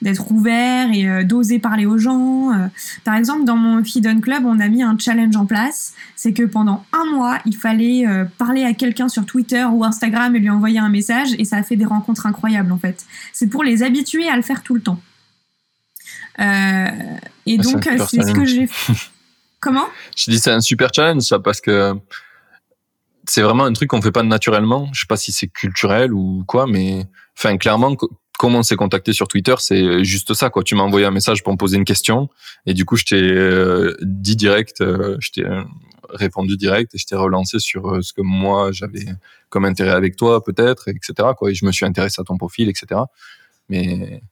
[0.00, 2.52] d'être ouvert et euh, d'oser parler aux gens.
[2.52, 2.66] Euh.
[3.04, 5.94] Par exemple, dans mon Hidden Club, on a mis un challenge en place.
[6.16, 10.34] C'est que pendant un mois, il fallait euh, parler à quelqu'un sur Twitter ou Instagram
[10.36, 11.28] et lui envoyer un message.
[11.38, 13.06] Et ça a fait des rencontres incroyables, en fait.
[13.32, 15.00] C'est pour les habituer à le faire tout le temps.
[16.38, 18.68] et ah, donc, c'est ce que j'ai
[19.60, 19.86] Comment?
[20.16, 21.92] Je dis c'est un super challenge, ça, parce que
[23.28, 24.88] c'est vraiment un truc qu'on fait pas naturellement.
[24.92, 27.06] Je sais pas si c'est culturel ou quoi, mais
[27.36, 27.96] enfin clairement
[28.38, 30.62] comment on s'est contacté sur Twitter, c'est juste ça, quoi.
[30.62, 32.30] Tu m'as envoyé un message pour me poser une question,
[32.64, 35.62] et du coup, je t'ai euh, dit direct, euh, je t'ai euh,
[36.08, 39.06] répondu direct, et je t'ai relancé sur ce que moi j'avais
[39.50, 41.30] comme intérêt avec toi, peut-être, etc.
[41.36, 41.50] Quoi.
[41.50, 43.00] Et je me suis intéressé à ton profil, etc.
[43.68, 44.22] Mais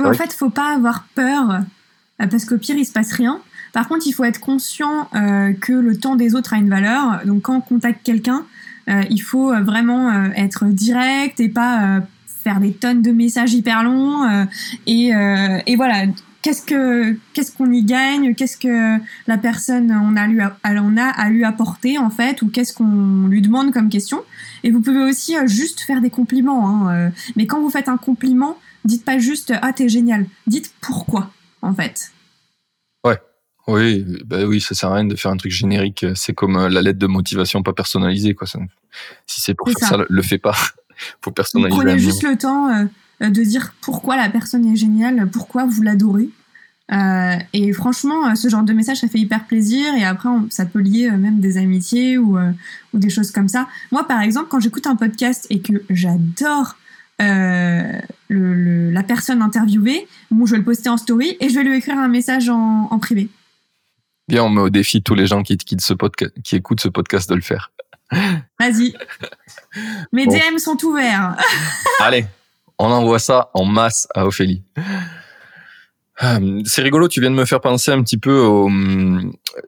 [0.00, 1.60] en fait, faut pas avoir peur,
[2.18, 3.40] parce qu'au pire, il se passe rien.
[3.72, 7.26] Par contre, il faut être conscient que le temps des autres a une valeur.
[7.26, 8.46] Donc, quand on contacte quelqu'un,
[8.86, 12.00] il faut vraiment être direct et pas
[12.44, 14.44] faire des tonnes de messages hyper longs euh,
[14.86, 16.04] et, euh, et voilà.
[16.42, 18.34] Qu'est-ce que qu'est-ce qu'on y gagne?
[18.34, 22.42] Qu'est-ce que la personne on a lui a, on a à lui apporter en fait?
[22.42, 24.22] Ou qu'est-ce qu'on lui demande comme question?
[24.62, 27.96] Et vous pouvez aussi euh, juste faire des compliments hein, mais quand vous faites un
[27.96, 31.30] compliment dites pas juste ah t'es génial dites pourquoi
[31.62, 32.12] en fait.
[33.06, 33.18] Ouais.
[33.66, 36.82] Oui bah oui ça sert à rien de faire un truc générique c'est comme la
[36.82, 38.46] lettre de motivation pas personnalisée quoi.
[38.46, 39.96] Si c'est pour faire ça.
[39.96, 40.54] ça le fais pas
[41.20, 41.76] faut personnaliser.
[41.76, 42.68] Prenez juste le temps
[43.22, 46.28] euh, de dire pourquoi la personne est géniale, pourquoi vous l'adorez.
[46.92, 49.94] Euh, et franchement, euh, ce genre de message, ça fait hyper plaisir.
[49.94, 53.68] Et après, ça peut lier même des amitiés ou, ou, des choses comme ça.
[53.92, 56.76] Moi, par exemple, quand j'écoute un podcast et que j'adore
[57.20, 61.76] le, la personne interviewée, bon, je vais le poster en story et je vais lui
[61.76, 63.28] écrire un message en, en privé.
[64.26, 66.88] Bien, on met au défi tous les gens qui, qui, ce podcast, qui écoutent ce
[66.88, 67.72] podcast de le faire.
[68.60, 68.94] Vas-y.
[70.12, 71.36] Mes DM sont ouverts.
[72.00, 72.26] Allez,
[72.78, 74.62] on envoie ça en masse à Ophélie.
[76.22, 78.70] Euh, c'est rigolo, tu viens de me faire penser un petit peu au.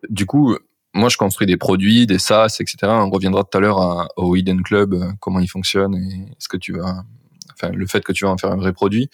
[0.08, 0.56] Du coup,
[0.94, 2.76] moi, je construis des produits, des SaaS, etc.
[2.84, 6.56] On reviendra tout à l'heure au Hidden Club, euh, comment il fonctionne et ce que
[6.56, 7.04] tu vas.
[7.52, 9.08] Enfin, le fait que tu vas en faire un vrai produit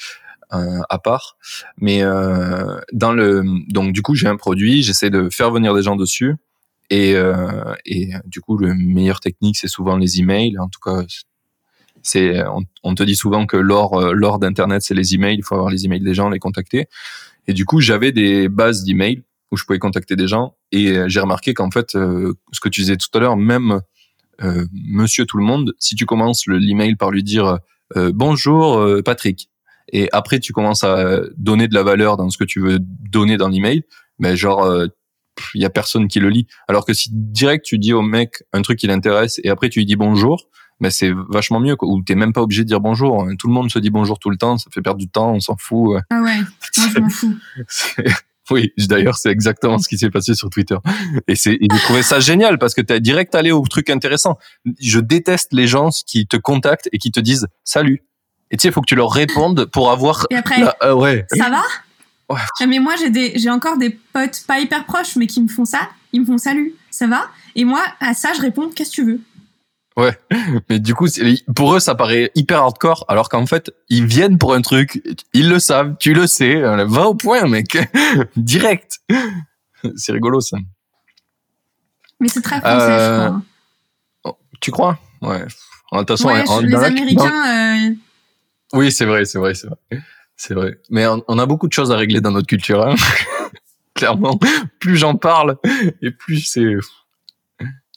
[0.52, 1.36] euh, à part.
[1.78, 2.02] Mais
[2.92, 3.42] dans le.
[3.68, 6.36] Donc, du coup, j'ai un produit, j'essaie de faire venir des gens dessus.
[6.92, 10.58] Et, euh, et du coup, le meilleur technique, c'est souvent les emails.
[10.58, 11.02] En tout cas,
[12.02, 12.44] c'est
[12.82, 15.36] on, te dit souvent que l'or euh, l'or d'internet, c'est les emails.
[15.38, 16.88] Il faut avoir les emails des gens, les contacter.
[17.46, 20.54] Et du coup, j'avais des bases d'emails où je pouvais contacter des gens.
[20.70, 23.80] Et euh, j'ai remarqué qu'en fait, ce que tu disais tout à l'heure, même
[24.72, 27.58] Monsieur tout le monde, si tu commences l'email par lui dire
[27.94, 29.50] bonjour Patrick,
[29.92, 33.36] et après tu commences à donner de la valeur dans ce que tu veux donner
[33.36, 33.84] dans l'email,
[34.18, 34.88] mais ben, genre
[35.54, 36.46] il y a personne qui le lit.
[36.68, 39.80] Alors que si direct tu dis au mec un truc qui l'intéresse et après tu
[39.80, 40.48] lui dis bonjour,
[40.80, 41.88] ben, c'est vachement mieux quoi.
[41.88, 43.26] Ou t'es même pas obligé de dire bonjour.
[43.38, 45.40] Tout le monde se dit bonjour tout le temps, ça fait perdre du temps, on
[45.40, 46.00] s'en fout.
[46.10, 46.38] Ah ouais,
[46.76, 47.36] moi je m'en fous.
[48.50, 50.76] Oui, d'ailleurs, c'est exactement ce qui s'est passé sur Twitter.
[51.28, 54.36] Et c'est, j'ai trouvé ça génial parce que t'es direct allé au truc intéressant.
[54.80, 58.02] Je déteste les gens qui te contactent et qui te disent salut.
[58.50, 60.26] Et tu sais, il faut que tu leur répondes pour avoir.
[60.30, 61.24] Et après, euh, ouais.
[61.36, 61.62] ça va?
[62.66, 65.64] Mais moi, j'ai des, j'ai encore des potes pas hyper proches, mais qui me font
[65.64, 65.88] ça.
[66.12, 67.28] Ils me font salut, ça va?
[67.54, 69.20] Et moi, à ça, je réponds qu'est-ce que tu veux?
[69.96, 70.18] Ouais,
[70.70, 71.06] mais du coup,
[71.54, 75.48] pour eux, ça paraît hyper hardcore, alors qu'en fait, ils viennent pour un truc, ils
[75.48, 77.78] le savent, tu le sais, va au point, mec,
[78.36, 79.00] direct.
[79.96, 80.58] C'est rigolo ça.
[82.20, 83.42] Mais c'est très français, je euh, crois.
[84.24, 84.98] Oh, tu crois?
[85.20, 85.40] Ouais.
[85.40, 87.88] De toute façon, les Américains.
[87.90, 87.94] Euh,
[88.74, 90.00] oui, c'est vrai, c'est vrai, c'est vrai.
[90.44, 90.76] C'est vrai.
[90.90, 92.84] Mais on, a beaucoup de choses à régler dans notre culture.
[92.84, 92.96] Hein.
[93.94, 94.40] Clairement,
[94.80, 95.56] plus j'en parle
[96.02, 96.74] et plus c'est.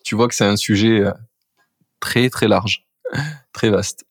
[0.03, 1.11] Tu vois que c'est un sujet euh,
[1.99, 2.85] très très large,
[3.51, 4.05] très vaste.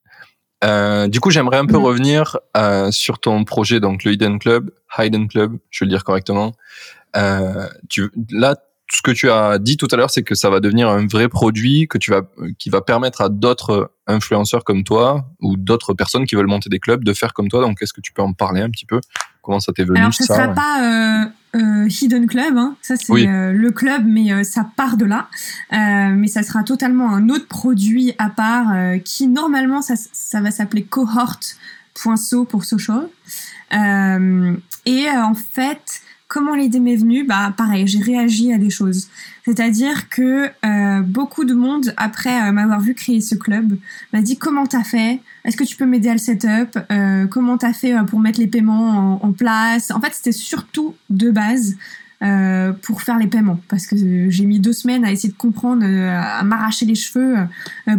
[0.65, 1.85] Euh, du coup, j'aimerais un peu mm.
[1.85, 6.03] revenir euh, sur ton projet, donc le Hidden Club, Hidden Club, je vais le dire
[6.03, 6.57] correctement.
[7.15, 8.57] Euh, tu, là,
[8.93, 11.29] ce que tu as dit tout à l'heure, c'est que ça va devenir un vrai
[11.29, 12.23] produit que tu vas,
[12.59, 16.79] qui va permettre à d'autres influenceurs comme toi ou d'autres personnes qui veulent monter des
[16.79, 17.63] clubs de faire comme toi.
[17.63, 19.01] Donc, est-ce que tu peux en parler un petit peu?
[19.43, 22.77] Comment ça t'est venu Alors, ce ne sera pas euh, euh, Hidden Club, hein.
[22.83, 25.29] ça c'est euh, le club, mais ça part de là.
[25.71, 30.85] mais ça sera totalement un autre produit à part qui normalement ça, ça va s'appeler
[30.85, 33.09] cohort.so pour social.
[33.71, 36.03] et en fait,
[36.35, 39.07] comment l'idée m'est venue Bah pareil, j'ai réagi à des choses.
[39.45, 43.79] C'est-à-dire que euh, beaucoup de monde, après euh, m'avoir vu créer ce club,
[44.13, 45.21] m'a dit comment t'as fait?
[45.45, 46.77] Est-ce que tu peux m'aider à le setup?
[46.91, 49.93] Euh, Comment t'as fait pour mettre les paiements en, place?
[49.93, 51.77] En fait, c'était surtout de base
[52.83, 53.97] pour faire les paiements parce que
[54.31, 57.37] j'ai mis deux semaines à essayer de comprendre, à m'arracher les cheveux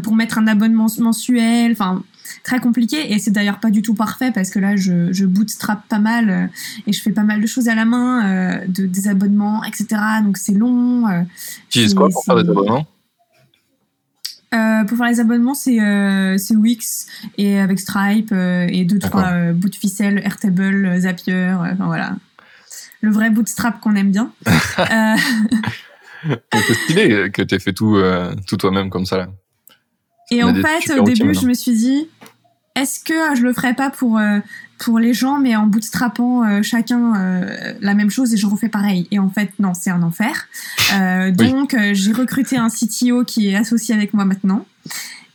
[0.01, 1.73] pour mettre un abonnement mensuel.
[1.73, 2.01] Enfin,
[2.45, 5.85] très compliqué et c'est d'ailleurs pas du tout parfait parce que là je, je bootstrap
[5.89, 6.45] pas mal euh,
[6.87, 9.87] et je fais pas mal de choses à la main, euh, de, des abonnements, etc.
[10.23, 11.07] Donc c'est long.
[11.07, 11.23] Euh,
[11.69, 12.85] tu utilises quoi pour faire des abonnements?
[14.87, 15.81] Pour faire les abonnements, c'est
[16.55, 22.15] Wix et avec Stripe et deux trois bouts de ficelle, Airtable, Zapier, enfin voilà,
[23.01, 24.31] le vrai bootstrap qu'on aime bien.
[26.53, 27.97] c'est stylé que tu fait tout
[28.47, 29.27] tout toi-même comme ça là.
[30.31, 32.07] Et en fait, au début, je me suis dit,
[32.75, 34.39] est-ce que je le ferais pas pour euh,
[34.77, 38.67] pour les gens, mais en bootstrapant euh, chacun euh, la même chose et je refais
[38.67, 39.07] pareil.
[39.09, 40.47] Et en fait, non, c'est un enfer.
[41.31, 44.65] Donc, j'ai recruté un CTO qui est associé avec moi maintenant.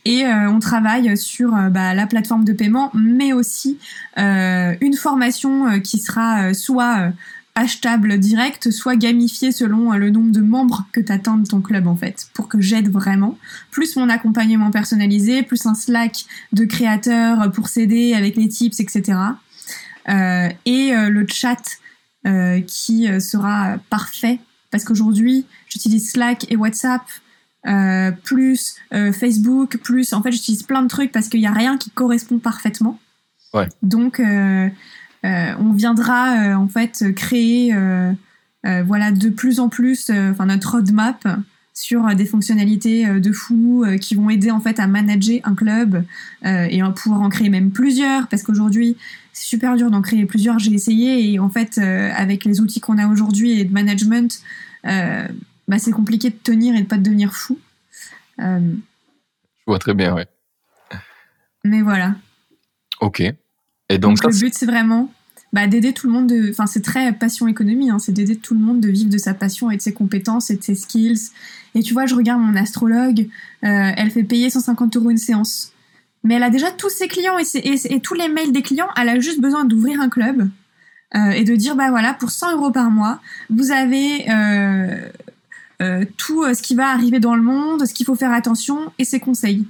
[0.05, 3.77] Et on travaille sur bah, la plateforme de paiement, mais aussi
[4.17, 7.11] une formation qui sera soit
[7.55, 11.61] achetable direct, soit gamifié selon euh, le nombre de membres que tu atteins de ton
[11.61, 13.37] club en fait, pour que j'aide vraiment.
[13.71, 19.19] Plus mon accompagnement personnalisé, plus un Slack de créateurs pour s'aider avec les tips, etc.
[20.09, 21.77] Euh, et euh, le chat
[22.67, 27.01] qui sera parfait, parce qu'aujourd'hui j'utilise Slack et WhatsApp.
[28.23, 31.89] plus Facebook, plus en fait j'utilise plein de trucs parce qu'il n'y a rien qui
[31.89, 32.99] correspond parfaitement.
[33.53, 33.67] Ouais.
[33.81, 34.69] Donc euh,
[35.23, 38.13] on viendra euh, en fait créer euh,
[38.63, 41.27] voilà de plus en plus enfin notre roadmap
[41.73, 46.03] sur des fonctionnalités de fou qui vont aider en fait à manager un club
[46.43, 48.97] et à pouvoir en créer même plusieurs parce qu'aujourd'hui
[49.33, 50.59] c'est super dur d'en créer plusieurs.
[50.59, 54.43] J'ai essayé et en fait avec les outils qu'on a aujourd'hui et de management
[54.83, 57.57] bah, c'est compliqué de tenir et de pas devenir fou.
[58.37, 58.75] Je
[59.65, 60.27] vois très bien ouais.
[61.63, 62.15] mais voilà.
[62.99, 63.23] Ok
[63.91, 65.11] et donc, le but, c'est vraiment
[65.53, 66.27] bah, d'aider tout le monde.
[66.27, 66.49] De...
[66.49, 67.89] Enfin, c'est très passion économie.
[67.89, 70.49] Hein, c'est d'aider tout le monde de vivre de sa passion et de ses compétences
[70.49, 71.31] et de ses skills.
[71.75, 73.27] Et tu vois, je regarde mon astrologue.
[73.63, 75.73] Euh, elle fait payer 150 euros une séance.
[76.23, 78.89] Mais elle a déjà tous ses clients et, et, tous les mails des clients.
[78.95, 80.49] Elle a juste besoin d'ouvrir un club
[81.15, 86.43] euh, et de dire bah voilà, pour 100 euros par mois, vous avez euh, tout
[86.53, 89.65] ce qui va arriver dans le monde, ce qu'il faut faire attention et ses conseils.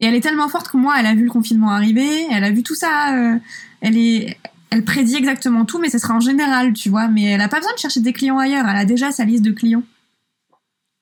[0.00, 2.50] Et elle est tellement forte que moi, elle a vu le confinement arriver, elle a
[2.50, 3.16] vu tout ça.
[3.16, 3.38] Euh,
[3.80, 4.38] elle est,
[4.70, 7.08] elle prédit exactement tout, mais ce sera en général, tu vois.
[7.08, 8.66] Mais elle n'a pas besoin de chercher des clients ailleurs.
[8.68, 9.82] Elle a déjà sa liste de clients.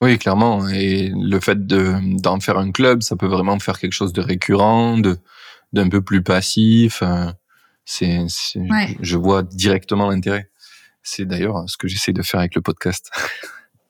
[0.03, 0.69] Oui, clairement.
[0.69, 4.99] Et le fait d'en faire un club, ça peut vraiment faire quelque chose de récurrent,
[4.99, 5.19] de
[5.73, 7.03] d'un peu plus passif.
[7.03, 7.27] Euh,
[7.85, 8.27] c'est,
[9.01, 10.51] je vois directement l'intérêt.
[11.03, 13.11] C'est d'ailleurs ce que j'essaie de faire avec le podcast.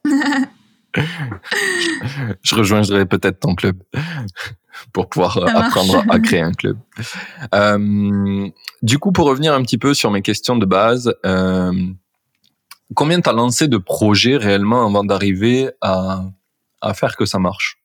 [0.94, 3.83] je rejoindrai peut-être ton club
[4.92, 6.79] pour pouvoir euh, apprendre à créer un club.
[7.55, 8.49] Euh,
[8.83, 11.72] du coup, pour revenir un petit peu sur mes questions de base, euh,
[12.94, 16.25] combien tu as lancé de projets réellement avant d'arriver à,
[16.81, 17.79] à faire que ça marche?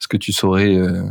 [0.00, 0.76] Est-ce que tu saurais...
[0.76, 1.08] Euh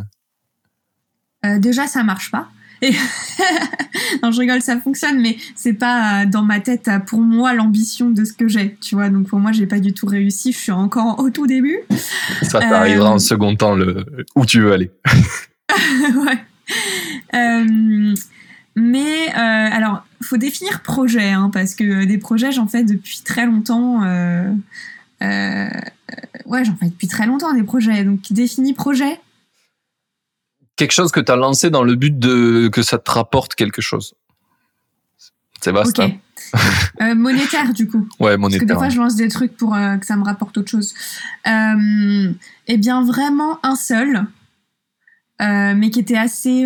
[1.59, 2.49] déjà, ça marche pas.
[2.81, 2.91] Et
[4.23, 7.53] non, je rigole, ça fonctionne, mais c'est pas euh, dans ma tête euh, pour moi
[7.53, 9.09] l'ambition de ce que j'ai, tu vois.
[9.09, 10.51] Donc pour moi, j'ai pas du tout réussi.
[10.51, 11.79] Je suis encore au tout début.
[12.43, 14.91] Ça t'arrivera en euh, second temps le où tu veux aller.
[15.69, 16.37] ouais.
[17.33, 18.13] Euh,
[18.75, 23.45] mais euh, alors, faut définir projet, hein, parce que des projets, j'en fais depuis très
[23.45, 24.01] longtemps.
[25.21, 28.03] Ouais, j'en fais depuis très longtemps des projets.
[28.03, 29.19] Donc, définir projet,
[30.77, 33.81] quelque chose que tu as lancé dans le but de que ça te rapporte quelque
[33.81, 34.13] chose.
[35.59, 35.99] C'est vaste.
[35.99, 36.11] Hein
[37.01, 38.07] euh, monétaire du coup.
[38.19, 38.59] Ouais, monétaire.
[38.59, 40.69] Parce que des fois je lance des trucs pour euh, que ça me rapporte autre
[40.69, 40.93] chose.
[41.47, 42.31] Euh,
[42.67, 44.25] eh bien vraiment un seul,
[45.41, 46.65] euh, mais qui était assez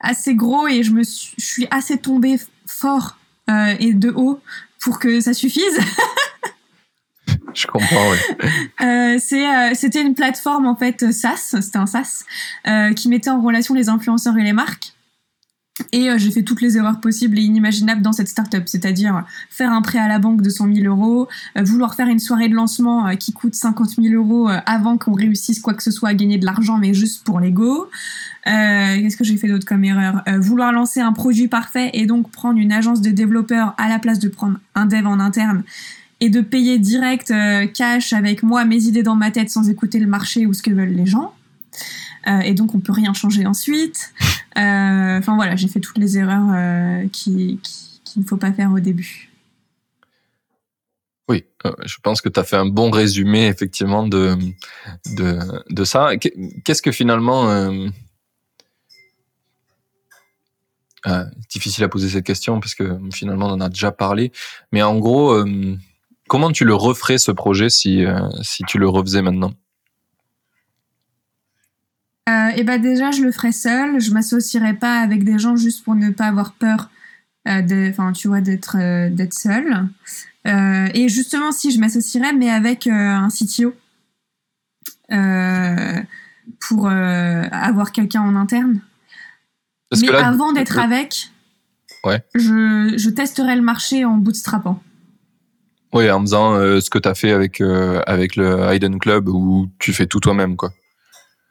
[0.00, 4.40] assez gros et je me suis, je suis assez tombée fort et de haut
[4.78, 5.64] pour que ça suffise.
[7.58, 8.48] Je comprends, oui.
[8.80, 12.24] Euh, euh, c'était une plateforme, en fait, SaaS, c'était un SaaS,
[12.68, 14.92] euh, qui mettait en relation les influenceurs et les marques.
[15.92, 19.80] Et j'ai fait toutes les erreurs possibles et inimaginables dans cette startup, c'est-à-dire faire un
[19.80, 23.32] prêt à la banque de 100 000 euros, vouloir faire une soirée de lancement qui
[23.32, 26.78] coûte 50 000 euros avant qu'on réussisse quoi que ce soit à gagner de l'argent,
[26.78, 27.88] mais juste pour l'ego.
[28.44, 30.24] Qu'est-ce que j'ai fait d'autre comme erreur?
[30.38, 34.18] Vouloir lancer un produit parfait et donc prendre une agence de développeurs à la place
[34.18, 35.62] de prendre un dev en interne
[36.20, 39.98] et de payer direct euh, cash avec moi mes idées dans ma tête sans écouter
[39.98, 41.34] le marché ou ce que veulent les gens.
[42.26, 44.12] Euh, et donc on peut rien changer ensuite.
[44.56, 47.60] Enfin voilà, j'ai fait toutes les erreurs qui,
[48.04, 49.30] qu'il ne faut pas faire au début.
[51.28, 51.44] Oui,
[51.84, 54.36] je pense que tu as fait un bon résumé effectivement de,
[55.14, 55.38] de,
[55.70, 56.16] de ça.
[56.64, 57.48] Qu'est-ce que finalement...
[61.06, 64.32] Euh, difficile à poser cette question parce que finalement on en a déjà parlé.
[64.72, 65.76] Mais en gros, euh,
[66.28, 69.52] comment tu le referais ce projet si, euh, si tu le refaisais maintenant?
[72.28, 74.00] Et eh ben déjà, je le ferais seul.
[74.00, 76.90] Je m'associerais pas avec des gens juste pour ne pas avoir peur,
[77.46, 78.76] enfin tu vois, d'être
[79.08, 79.88] d'être seul.
[80.44, 83.74] et justement, si je m'associerais, mais avec un CTO
[86.60, 88.82] pour avoir quelqu'un en interne
[89.96, 91.30] mais avant d'être avec,
[92.04, 92.22] ouais.
[92.34, 94.82] je, je testerai le marché en bootstrapant.
[95.92, 99.28] Oui, en faisant euh, ce que tu as fait avec, euh, avec le Hidden Club
[99.28, 100.72] où tu fais tout toi-même, quoi.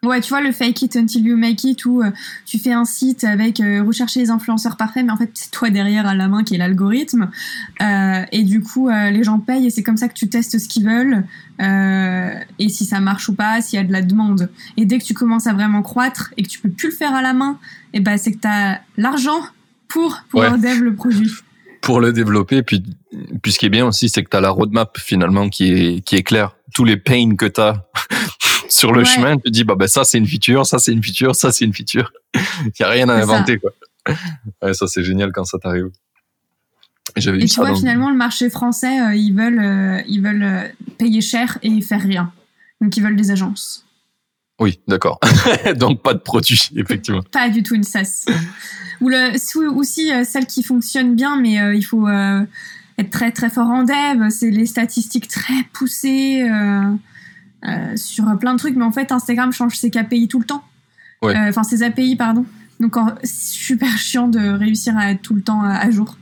[0.03, 2.11] Ouais, tu vois, le fake it until you make it où euh,
[2.45, 6.05] tu fais un site avec rechercher les influenceurs parfaits, mais en fait, c'est toi derrière
[6.05, 7.31] à la main qui est l'algorithme.
[7.79, 10.85] et du coup, les gens payent et c'est comme ça que tu testes ce qu'ils
[10.85, 11.23] veulent
[11.59, 14.51] et si ça marche ou pas, s'il y a de la demande.
[14.77, 17.15] Et dès que tu commences à vraiment croître et que tu peux plus le faire
[17.15, 17.57] à la main,
[17.93, 19.41] et ben c'est que tu as l'argent
[19.87, 21.31] pour pouvoir développer le produit.
[21.81, 22.83] Pour le développer, puis,
[23.41, 26.01] puis ce qui est bien aussi, c'est que tu as la roadmap finalement qui est,
[26.01, 26.55] qui est claire.
[26.73, 27.87] Tous les pains que tu as
[28.69, 31.35] sur le chemin, tu dis, bah, bah, ça c'est une feature, ça c'est une feature,
[31.35, 32.11] ça c'est une feature.
[32.35, 33.53] Il n'y a rien à inventer.
[33.53, 33.59] Ça.
[33.59, 34.15] Quoi.
[34.61, 35.89] Ouais, ça c'est génial quand ça t'arrive.
[37.15, 41.21] Et tu vois, finalement, le marché français, euh, ils veulent, euh, ils veulent euh, payer
[41.21, 42.31] cher et faire rien.
[42.81, 43.85] Donc, ils veulent des agences.
[44.59, 45.19] Oui, d'accord.
[45.75, 47.21] Donc pas de produit, effectivement.
[47.31, 48.25] Pas du tout une SaaS.
[49.01, 52.43] Ou le, aussi euh, celle qui fonctionne bien, mais euh, il faut euh,
[52.97, 54.29] être très très fort en dev.
[54.29, 56.49] C'est les statistiques très poussées
[57.95, 60.63] sur plein de trucs, mais en fait Instagram change ses KPI tout le temps.
[61.21, 62.45] Enfin ses API, pardon.
[62.79, 66.17] Donc c'est super chiant de réussir à être tout le temps à jour.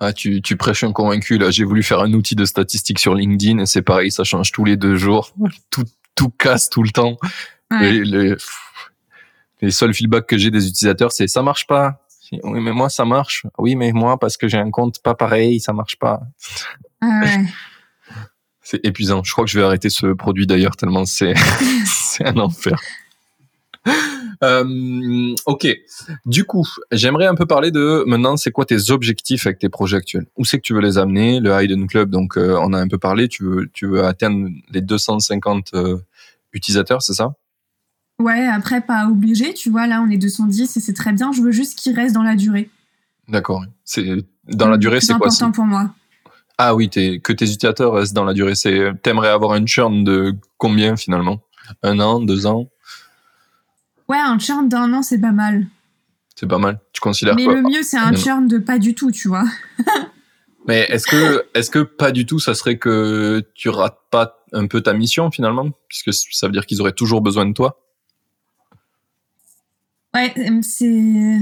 [0.00, 1.50] Ah, tu, tu prêches un convaincu là.
[1.50, 4.64] J'ai voulu faire un outil de statistique sur LinkedIn et c'est pareil, ça change tous
[4.64, 5.34] les deux jours.
[5.70, 7.18] Tout, tout casse tout le temps.
[7.70, 8.34] Les,
[9.70, 12.02] seuls feedbacks que j'ai des utilisateurs, c'est ça marche pas.
[12.44, 13.46] Oui, mais moi ça marche.
[13.58, 16.20] Oui, mais moi parce que j'ai un compte pas pareil, ça marche pas.
[17.00, 17.20] Ah
[18.62, 19.22] c'est épuisant.
[19.22, 21.34] Je crois que je vais arrêter ce produit d'ailleurs tellement c'est
[21.84, 22.80] c'est un enfer.
[24.42, 25.68] Euh, ok.
[26.26, 29.98] Du coup, j'aimerais un peu parler de maintenant, c'est quoi tes objectifs avec tes projets
[29.98, 30.26] actuels?
[30.36, 31.38] Où c'est que tu veux les amener?
[31.38, 33.28] Le Hidden Club, donc euh, on a un peu parlé.
[33.28, 35.96] Tu veux, tu veux atteindre les 250 euh,
[36.52, 37.34] utilisateurs, c'est ça?
[38.22, 38.46] Ouais.
[38.46, 39.54] Après, pas obligé.
[39.54, 41.32] Tu vois, là, on est 210 et c'est très bien.
[41.32, 42.70] Je veux juste qu'ils restent dans la durée.
[43.28, 43.64] D'accord.
[43.84, 45.94] C'est dans la durée, c'est quoi C'est important pour moi.
[46.58, 48.54] Ah oui, que tes utilisateurs restent dans la durée.
[48.54, 51.40] C'est t'aimerais avoir une churn de combien finalement?
[51.82, 52.68] Un an, deux ans?
[54.08, 55.66] Ouais, un churn d'un an, c'est pas mal.
[56.34, 56.80] C'est pas mal.
[56.92, 59.44] Tu considères Mais le mieux, c'est un churn de pas du tout, tu vois.
[60.68, 64.66] Mais est-ce que, est-ce que pas du tout, ça serait que tu rates pas un
[64.66, 67.81] peu ta mission finalement, puisque ça veut dire qu'ils auraient toujours besoin de toi.
[70.14, 71.38] Ouais, c'est.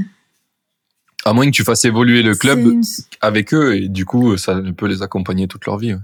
[1.25, 2.81] À moins que tu fasses évoluer le club
[3.21, 5.95] avec eux et du coup, ça peut les accompagner toute leur vie.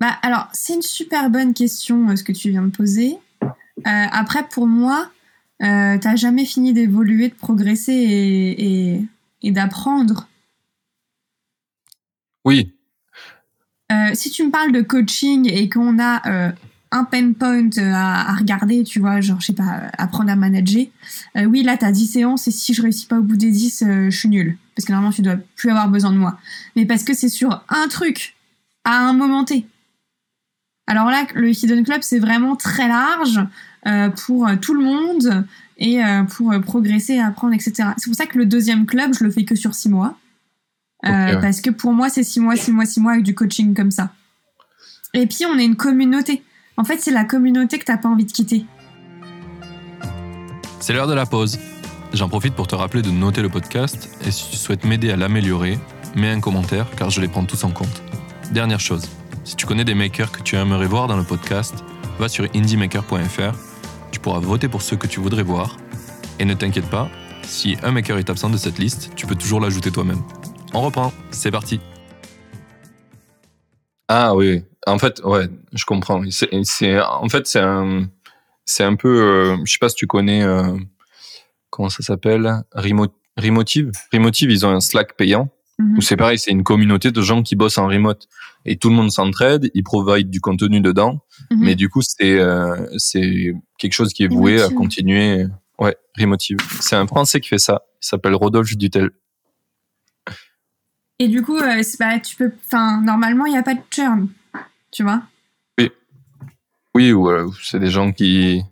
[0.00, 3.18] Bah alors, c'est une super bonne question euh, ce que tu viens de poser.
[3.42, 3.46] Euh,
[3.86, 5.08] après, pour moi,
[5.62, 9.06] euh, t'as jamais fini d'évoluer, de progresser
[9.42, 10.28] et, d'apprendre.
[12.44, 12.74] Oui.
[13.92, 16.52] Euh, si tu me parles de coaching et qu'on a euh,
[16.92, 20.86] un pain point à, regarder, tu vois, genre, je sais pas, apprendre à manager,
[21.34, 24.16] oui, là, t'as 10 séances et si je réussis pas au bout des 10, je
[24.16, 24.56] suis nulle.
[24.76, 26.38] Parce que normalement, tu dois plus avoir besoin de moi.
[26.76, 28.36] Mais parce que c'est sur un truc,
[28.84, 29.66] à un moment T.
[30.86, 33.40] Alors là, le Hidden Club, c'est vraiment très large.
[33.84, 35.44] Euh, pour euh, tout le monde
[35.76, 37.88] et euh, pour progresser, apprendre, etc.
[37.96, 40.16] C'est pour ça que le deuxième club, je le fais que sur six mois.
[41.02, 43.90] Parce que pour moi, c'est six mois, six mois, six mois avec du coaching comme
[43.90, 44.14] ça.
[45.14, 46.44] Et puis, on est une communauté.
[46.82, 48.66] En fait, c'est la communauté que t'as pas envie de quitter.
[50.80, 51.60] C'est l'heure de la pause.
[52.12, 55.16] J'en profite pour te rappeler de noter le podcast et si tu souhaites m'aider à
[55.16, 55.78] l'améliorer,
[56.16, 58.02] mets un commentaire car je les prends tous en compte.
[58.50, 59.08] Dernière chose,
[59.44, 61.84] si tu connais des makers que tu aimerais voir dans le podcast,
[62.18, 63.54] va sur indiemaker.fr
[64.10, 65.76] tu pourras voter pour ceux que tu voudrais voir.
[66.40, 67.08] Et ne t'inquiète pas,
[67.44, 70.22] si un maker est absent de cette liste, tu peux toujours l'ajouter toi-même.
[70.74, 71.78] On reprend, c'est parti.
[74.08, 76.22] Ah oui, en fait, ouais, je comprends.
[76.30, 78.08] C'est, en fait, c'est un,
[78.64, 80.76] c'est un peu, euh, je sais pas si tu connais, euh,
[81.70, 83.92] comment ça s'appelle, Remotive?
[84.12, 85.50] Remotive, ils ont un Slack payant.
[85.78, 85.96] Mhm.
[85.96, 88.28] Où c'est pareil, c'est une communauté de gens qui bossent en remote
[88.66, 91.58] et tout le monde s'entraide, ils provident du contenu dedans, mhm.
[91.60, 95.46] mais du coup c'est euh, c'est quelque chose qui est voué à continuer
[95.82, 96.58] Ouais, Remotive.
[96.80, 97.82] C'est un Français qui fait ça.
[98.00, 99.10] Il s'appelle Rodolphe Dutel.
[101.18, 101.82] Et du coup, euh,
[102.22, 104.28] tu peux, enfin, normalement, il n'y a pas de churn,
[104.92, 105.22] tu vois?
[106.94, 108.62] Oui, ou euh, c'est des gens qui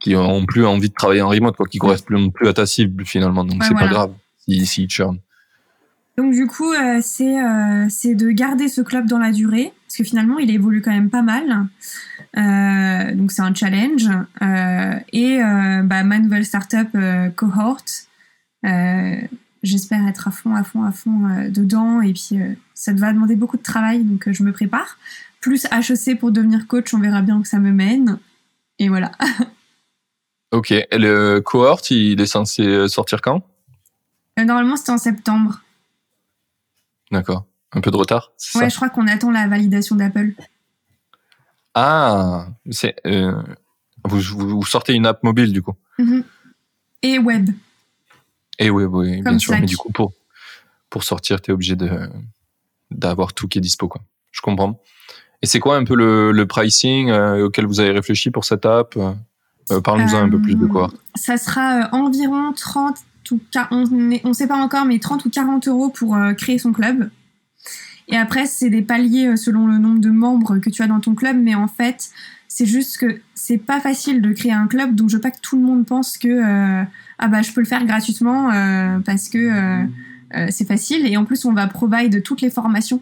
[0.00, 3.04] qui ont plus envie de travailler en remote, quoi, qui correspondent plus à ta cible
[3.06, 3.44] finalement.
[3.44, 3.86] Donc Ouais, c'est voilà.
[3.86, 5.18] pas grave si si churn.
[6.18, 9.96] Donc du coup, euh, c'est euh, c'est de garder ce club dans la durée, parce
[9.96, 11.66] que finalement, il évolue quand même pas mal.
[12.36, 14.08] Euh, donc c'est un challenge.
[15.12, 15.38] Et
[15.84, 16.88] bah, ma nouvelle startup
[17.36, 17.84] cohort,
[19.62, 22.00] j'espère être à fond, à fond, à fond dedans.
[22.00, 22.38] Et puis
[22.74, 24.98] ça va demander beaucoup de travail, donc je me prépare.
[25.42, 28.18] Plus HEC pour devenir coach, on verra bien où ça me mène.
[28.78, 29.12] Et voilà.
[30.52, 30.70] Ok.
[30.70, 33.42] Et le cohort, il est censé sortir quand?
[34.38, 35.62] Euh, normalement, c'était en septembre.
[37.10, 37.46] D'accord.
[37.72, 38.32] Un peu de retard.
[38.54, 38.68] Ouais, ça?
[38.68, 40.34] Je crois qu'on attend la validation d'Apple.
[41.74, 43.42] Ah, c'est euh,
[44.04, 45.74] vous, sortez une app mobile du coup?
[45.98, 46.22] Mhm.
[47.02, 47.48] Et web.
[48.58, 49.54] Et oui, oui, bien sûr.
[49.58, 50.12] Mais du coup, pour
[50.90, 52.10] pour sortir, t'es obligé de
[52.90, 54.02] d'avoir tout qui est dispo, quoi.
[54.32, 54.78] Je comprends.
[55.42, 58.94] Et c'est quoi un peu le, pricing euh, auquel vous avez réfléchi pour cette app
[58.96, 59.12] Euh,
[59.70, 60.90] euh, Parle-nous un peu plus de quoi.
[61.14, 62.96] Ça sera environ 30
[63.30, 63.90] ou 40,
[64.24, 67.10] on ne sait pas encore, mais 30 ou 40 euros pour créer son club.
[68.08, 71.14] Et après, c'est des paliers selon le nombre de membres que tu as dans ton
[71.14, 72.10] club, mais en fait,
[72.48, 75.40] c'est juste que c'est pas facile de créer un club, donc je veux pas que
[75.40, 76.84] tout le monde pense que
[77.18, 78.50] ah bah je peux le faire gratuitement
[79.06, 79.86] parce que
[80.50, 81.06] c'est facile.
[81.06, 83.00] Et en plus, on va provide toutes les formations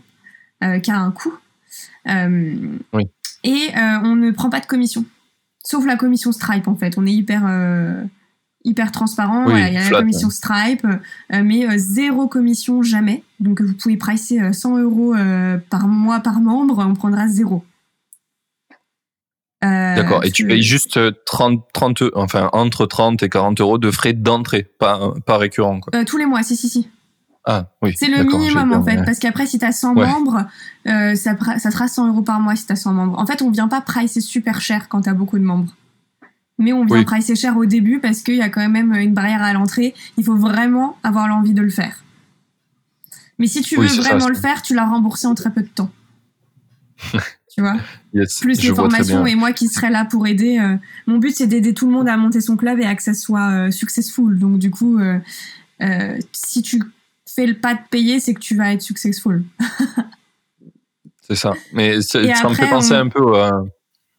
[0.61, 1.35] qui a un coût.
[2.09, 2.55] Euh,
[2.93, 3.05] Oui.
[3.45, 5.05] Et euh, on ne prend pas de commission.
[5.65, 6.99] Sauf la commission Stripe, en fait.
[6.99, 8.03] On est hyper, euh,
[8.65, 9.45] hyper transparent.
[9.45, 13.23] Oui, Voilà, Il y a flat, la commission Stripe, euh, mais euh, zéro commission jamais.
[13.39, 15.15] Donc, vous pouvez pricer euh, 100 euros
[15.71, 16.85] par mois par membre.
[16.87, 17.65] On prendra zéro.
[19.63, 20.25] D'accord.
[20.25, 24.15] Et tu payes juste euh, 30, 30, enfin entre 30 et 40 euros de frais
[24.15, 26.05] d'entrée, pas pas récurrent, quoi.
[26.05, 26.89] Tous les mois, si, si, si.
[27.47, 27.95] Ah oui.
[27.97, 30.07] C'est le minimum en fait, parce qu'après si t'as 100 Ouais.
[30.07, 30.47] membres,
[30.87, 33.19] euh, ça, sera 100 euros par mois si t'as 100 membres.
[33.19, 35.75] En fait, on vient pas pricer super cher quand t'as beaucoup de membres.
[36.59, 37.05] Mais on vient Oui.
[37.07, 39.95] pricer cher au début parce qu'il y a quand même une barrière à l'entrée.
[40.19, 42.05] Il faut vraiment avoir l'envie de le faire.
[43.39, 45.91] Mais si tu veux vraiment le faire, tu l'as remboursé en très peu de temps.
[47.55, 47.77] tu vois?
[48.13, 50.59] Yes, Plus les formations et moi qui serai là pour aider.
[50.59, 50.77] euh,
[51.07, 53.15] mon but, c'est d'aider tout le monde à monter son club et à que ça
[53.15, 54.39] soit euh, successful.
[54.39, 54.99] Donc, du coup,
[56.33, 56.83] si tu
[57.35, 59.45] fais le pas de payer, c'est que tu vas être successful.
[61.23, 61.55] C'est ça.
[61.73, 62.19] Mais ça
[62.49, 63.63] me fait penser on- un peu à-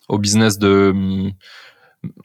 [0.10, 1.32] au business de hum,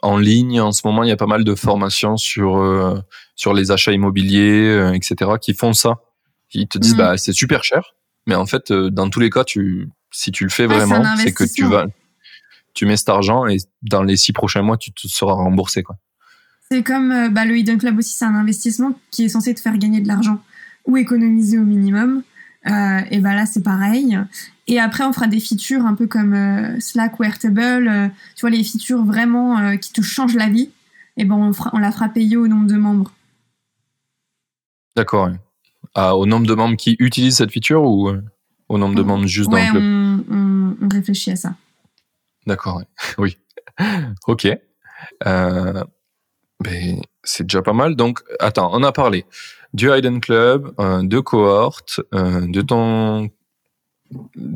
[0.02, 0.60] en ligne.
[0.60, 2.98] En ce moment, il y a pas mal de formations sur euh,
[3.34, 5.96] sur les achats immobiliers, euh, etc., qui font ça.
[6.52, 6.98] Ils te disent, Mhm.
[6.98, 7.94] bah c'est super cher,
[8.26, 11.04] mais en fait, euh, dans tous les cas, tu si tu le fais Ouais, vraiment,
[11.16, 11.86] c'est que tu vas
[12.72, 15.96] tu mets cet argent et dans les six prochains mois, tu te seras remboursé, quoi.
[16.70, 19.60] C'est comme euh, bah, le Hidden Club aussi, c'est un investissement qui est censé te
[19.60, 20.40] faire gagner de l'argent
[20.86, 22.22] ou économiser au minimum.
[22.66, 24.18] Euh, et bah là, c'est pareil.
[24.66, 27.60] Et après, on fera des features un peu comme euh, Slack ou Airtable.
[27.88, 30.70] euh, tu vois, les features vraiment qui te changent la vie.
[31.16, 33.12] Et ben, on, fera- on la fera payer au nombre de membres.
[34.96, 35.30] D'accord.
[35.94, 38.10] Ah, au nombre de membres qui utilisent cette feature ou
[38.68, 39.82] au nombre de membres juste dans le club?
[39.82, 41.54] on, on- on réfléchit à ça.
[42.46, 42.82] D'accord,
[43.18, 43.38] oui.
[44.26, 44.48] ok.
[45.24, 45.84] Ben,
[47.22, 47.96] c'est déjà pas mal.
[47.96, 49.24] Donc, attends, on a parlé
[49.74, 51.82] du Hidden Club, euh, de cohort,
[52.14, 53.30] euh, de ton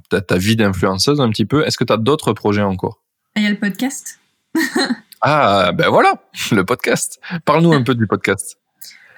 [0.08, 1.66] ta, ta vie d'influenceuse un petit peu.
[1.66, 3.02] Est-ce que tu as d'autres projets en cours?
[3.36, 4.18] Il y a le podcast.
[5.22, 6.14] Ah, ben voilà,
[6.50, 7.20] le podcast.
[7.44, 8.56] Parle-nous un peu du podcast.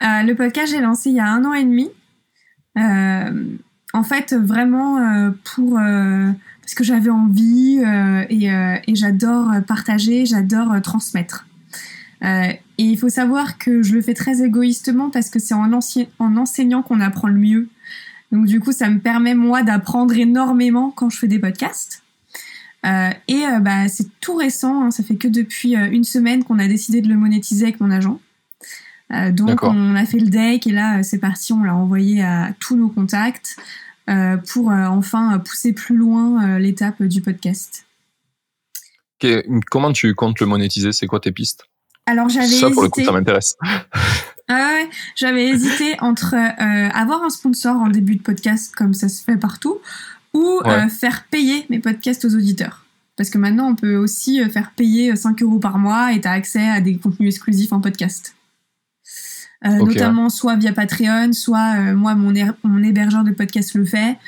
[0.02, 1.92] Euh, le podcast, j'ai lancé il y a un an et demi.
[2.74, 7.78] En fait, vraiment pour parce que j'avais envie
[8.30, 11.46] et, et j'adore partager, j'adore transmettre.
[12.82, 15.72] Et il faut savoir que je le fais très égoïstement parce que c'est en,
[16.18, 17.68] enseignant qu'on apprend le mieux.
[18.32, 22.02] Donc du coup, ça me permet moi d'apprendre énormément quand je fais des podcasts.
[22.84, 26.42] Euh, et euh, bah, c'est tout récent, hein, ça fait que depuis euh, une semaine
[26.42, 28.20] qu'on a décidé de le monétiser avec mon agent.
[29.32, 32.76] Donc on a fait le deck et là c'est parti, on l'a envoyé à tous
[32.76, 33.58] nos contacts
[34.48, 37.84] pour enfin pousser plus loin l'étape du podcast.
[39.70, 40.92] Comment tu comptes le monétiser?
[40.92, 41.68] C'est quoi tes pistes?
[42.06, 43.56] Alors j'avais Ça, pour le coup, hésité, ça m'intéresse.
[44.48, 49.08] Ah ouais, j'avais hésité entre euh, avoir un sponsor en début de podcast comme ça
[49.08, 49.78] se fait partout
[50.34, 50.70] ou Ouais.
[50.84, 52.84] euh, faire payer mes podcasts aux auditeurs.
[53.16, 56.28] Parce que maintenant on peut aussi euh, faire payer 5 euros par mois et tu
[56.28, 58.34] as accès à des contenus exclusifs en podcast.
[59.64, 59.68] Euh.
[59.76, 62.34] Notamment soit via Patreon, soit moi mon,
[62.64, 64.18] mon hébergeur de podcast le fait.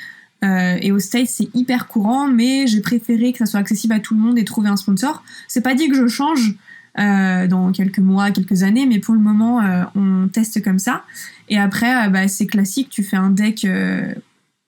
[0.43, 3.99] Euh, et au States c'est hyper courant, mais j'ai préféré que ça soit accessible à
[3.99, 5.23] tout le monde et trouver un sponsor.
[5.47, 6.55] C'est pas dit que je change,
[6.97, 11.03] euh, dans quelques mois, quelques années, mais pour le moment, euh, on teste comme ça.
[11.49, 13.65] Et après, euh, bah, c'est classique, tu fais un deck,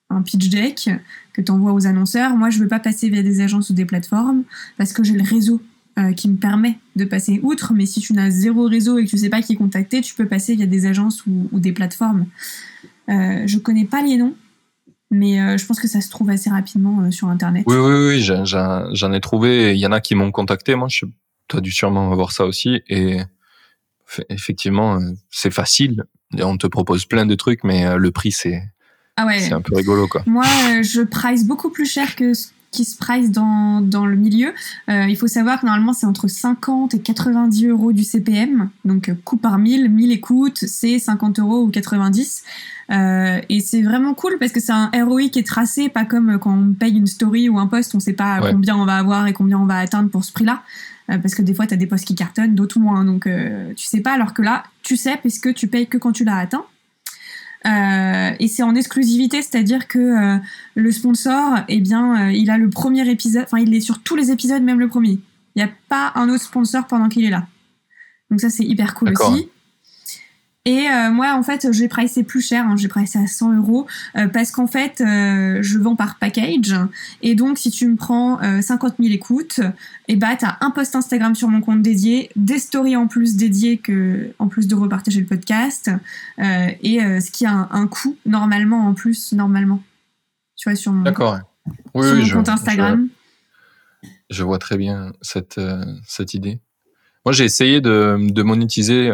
[0.09, 0.89] un pitch deck
[1.31, 2.35] que tu envoies aux annonceurs.
[2.35, 4.43] Moi, je veux pas passer via des agences ou des plateformes
[4.77, 5.61] parce que j'ai le réseau
[6.15, 7.73] qui me permet de passer outre.
[7.73, 10.27] Mais si tu n'as zéro réseau et que tu sais pas qui contacter, tu peux
[10.27, 12.25] passer via des agences ou, des plateformes.
[13.07, 14.35] Je connais pas les noms,
[15.11, 17.63] mais je pense que ça se trouve assez rapidement sur Internet.
[17.67, 19.73] Oui, oui, oui, j'en- ai trouvé.
[19.75, 20.75] Il y en a qui m'ont contacté.
[20.75, 21.05] Moi, je,
[21.47, 22.81] tu as dû sûrement avoir ça aussi.
[22.87, 23.19] Et
[24.29, 26.03] effectivement, euh, c'est facile.
[26.39, 28.61] On te propose plein de trucs, mais euh, le prix, c'est
[29.15, 29.39] Ah ouais.
[29.39, 30.23] c'est un peu rigolo, quoi.
[30.25, 34.15] Moi, euh, je price beaucoup plus cher que ce qui se price dans, dans le
[34.15, 34.53] milieu.
[34.89, 38.69] Euh, il faut savoir que normalement, c'est entre 50 et 90 euros du CPM.
[38.83, 42.43] Donc, coût par 1000, 1000 écoutes, c'est 50 euros ou 90.
[42.89, 46.39] Euh, et c'est vraiment cool parce que c'est un ROI qui est tracé, pas comme
[46.39, 48.51] quand on paye une story ou un post, on sait pas Ouais.
[48.51, 50.63] combien on va avoir et combien on va atteindre pour ce prix-là.
[51.09, 53.03] Euh, parce que des fois, tu as des posts qui cartonnent, d'autres moins.
[53.05, 56.11] Donc, euh, tu sais pas, alors que là, tu sais, puisque tu payes que quand
[56.11, 56.65] tu l'as atteint.
[57.65, 60.37] Euh, et c'est en exclusivité, c'est-à-dire que euh,
[60.75, 64.15] le sponsor, eh bien, euh, il a le premier épisode, enfin, il est sur tous
[64.15, 65.19] les épisodes, même le premier.
[65.55, 67.47] Il n'y a pas un autre sponsor pendant qu'il est là.
[68.29, 69.49] Donc ça, c'est hyper cool aussi.
[70.67, 73.87] Et euh, moi, en fait, j'ai pricé plus cher, hein, j'ai pricé à 100 euros,
[74.17, 76.75] euh, parce qu'en fait, euh, je vends par package.
[77.21, 79.61] Et donc, si tu me prends euh, 50 000 écoutes,
[80.09, 83.77] et bah, t'as un post Instagram sur mon compte dédié, des stories en plus dédiées
[83.77, 85.89] que, en plus de repartager le podcast,
[86.37, 89.81] et ce qui a un, un coût normalement en plus, normalement.
[90.57, 91.39] Tu vois, sur mon, D'accord.
[91.93, 93.07] Oui, sur oui, mon je, compte Instagram.
[94.03, 95.61] Je, je vois très bien cette,
[96.05, 96.59] cette idée.
[97.27, 99.13] Moi, j'ai essayé de, de monétiser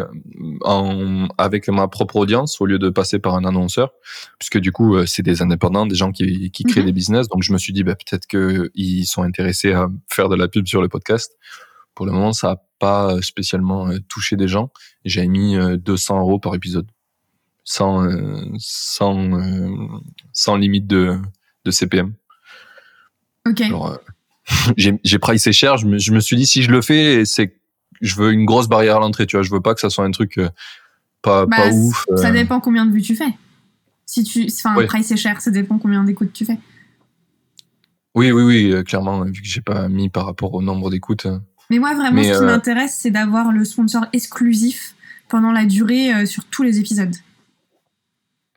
[0.60, 3.90] en, avec ma propre audience au lieu de passer par un annonceur,
[4.38, 6.86] puisque du coup, euh, c'est des indépendants, des gens qui, qui créent Mhm.
[6.86, 7.26] des business.
[7.26, 10.68] Donc, je me suis dit, bah, peut-être qu'ils sont intéressés à faire de la pub
[10.68, 11.36] sur le podcast.
[11.96, 14.70] Pour le moment, ça n'a pas spécialement euh, touché des gens.
[15.04, 16.86] J'avais mis euh, 200 euros par épisode,
[17.64, 19.74] sans, euh, sans, euh,
[20.32, 21.18] sans limite de,
[21.64, 22.14] de CPM.
[23.44, 23.60] Ok.
[23.60, 23.96] Euh,
[24.76, 25.78] j'ai j'ai pricé cher.
[25.78, 27.58] Je me, je me suis dit si je le fais, c'est
[28.00, 29.26] je veux une grosse barrière à l'entrée.
[29.26, 30.48] Tu vois, je veux pas que ça soit un truc euh,
[31.22, 32.06] pas Bah, pas ouf.
[32.16, 32.32] Ça euh.
[32.32, 33.32] dépend combien de vues tu fais.
[34.06, 34.82] Si tu, enfin, Ouais.
[34.82, 36.58] le price est cher, ça dépend combien d'écoutes tu fais.
[38.14, 39.22] Oui, oui, oui, euh, clairement.
[39.24, 41.26] Vu que j'ai pas mis par rapport au nombre d'écoutes.
[41.26, 41.38] euh.
[41.70, 44.94] Mais moi, vraiment, Mais, ce qui m'intéresse, c'est d'avoir le sponsor exclusif
[45.28, 47.14] pendant la durée sur tous les épisodes.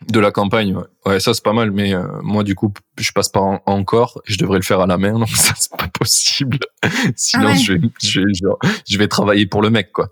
[0.07, 1.71] De la campagne, ouais, Ouais, ça c'est pas mal.
[1.71, 4.21] Mais euh, moi, du coup, je passe en- encore.
[4.25, 6.59] Je devrais le faire à la main, donc ça c'est pas possible.
[7.15, 7.57] Sinon, Ah ouais.
[7.57, 8.57] je, vais, je, vais, genre,
[8.89, 10.09] je vais travailler pour le mec, quoi.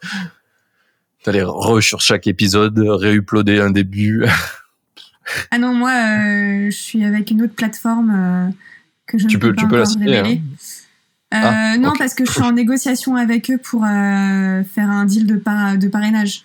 [1.26, 4.26] D'aller re sur chaque épisode, réuploader un début.
[5.50, 8.52] Ah non, moi, euh, je suis avec une autre plateforme euh,
[9.08, 10.22] que je Tu ne peux- peux pas tu peux la.
[10.22, 10.36] Euh,
[11.32, 15.36] Ah, non, parce que je suis en négociation avec eux pour faire un deal de,
[15.38, 16.43] par- de parrainage.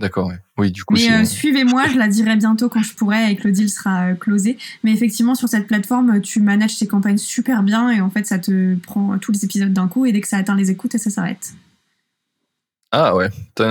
[0.00, 0.38] D'accord, ouais.
[0.60, 3.48] Oui, du coup, Mais euh, suivez-moi, je la dirai bientôt quand je pourrai et que
[3.48, 4.58] le deal sera euh, closé.
[4.84, 8.38] Mais effectivement, sur cette plateforme, tu manages tes campagnes super bien et en fait, ça
[8.38, 11.08] te prend tous les épisodes d'un coup et dès que ça atteint les écoutes, ça
[11.08, 11.54] s'arrête.
[12.92, 13.30] Ah ouais,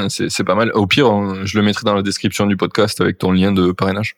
[0.09, 0.71] c'est pas mal.
[0.73, 3.71] Au pire, on- je le mettrai dans la description du podcast avec ton lien de
[3.71, 4.15] parrainage.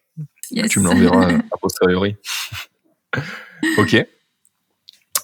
[0.52, 0.70] Yes.
[0.70, 2.16] Tu me l'enverras euh, a posteriori.
[3.80, 4.06] ok.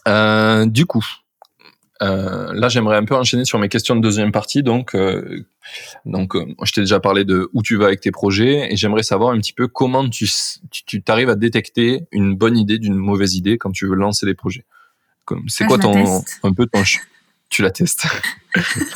[0.09, 1.05] Euh, du coup,
[2.01, 4.63] euh, là, j'aimerais un peu enchaîner sur mes questions de deuxième partie.
[4.63, 5.45] Donc, euh,
[6.05, 9.03] donc euh, je t'ai déjà parlé de où tu vas avec tes projets et j'aimerais
[9.03, 10.27] savoir un petit peu comment tu
[10.71, 14.25] tu tu t'arrives à détecter une bonne idée d'une mauvaise idée quand tu veux lancer
[14.25, 14.65] des projets.
[15.47, 16.83] C'est Ah, quoi ton un peu ton
[17.49, 18.05] tu la testes.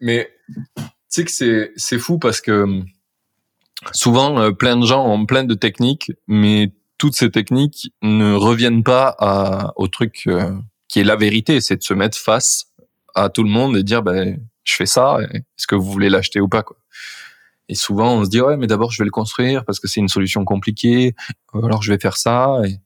[0.00, 0.30] Mais
[0.76, 2.82] tu sais que c'est c'est fou parce que
[3.92, 8.84] souvent euh, plein de gens ont plein de techniques, mais toutes ces techniques ne reviennent
[8.84, 10.52] pas à, au truc euh,
[10.86, 12.66] qui est la vérité, c'est de se mettre face
[13.14, 16.40] à tout le monde et dire ben je fais ça, est-ce que vous voulez l'acheter
[16.40, 16.76] ou pas quoi.
[17.70, 20.00] Et souvent on se dit ouais mais d'abord je vais le construire parce que c'est
[20.00, 21.14] une solution compliquée,
[21.54, 22.58] alors je vais faire ça.
[22.66, 22.76] Et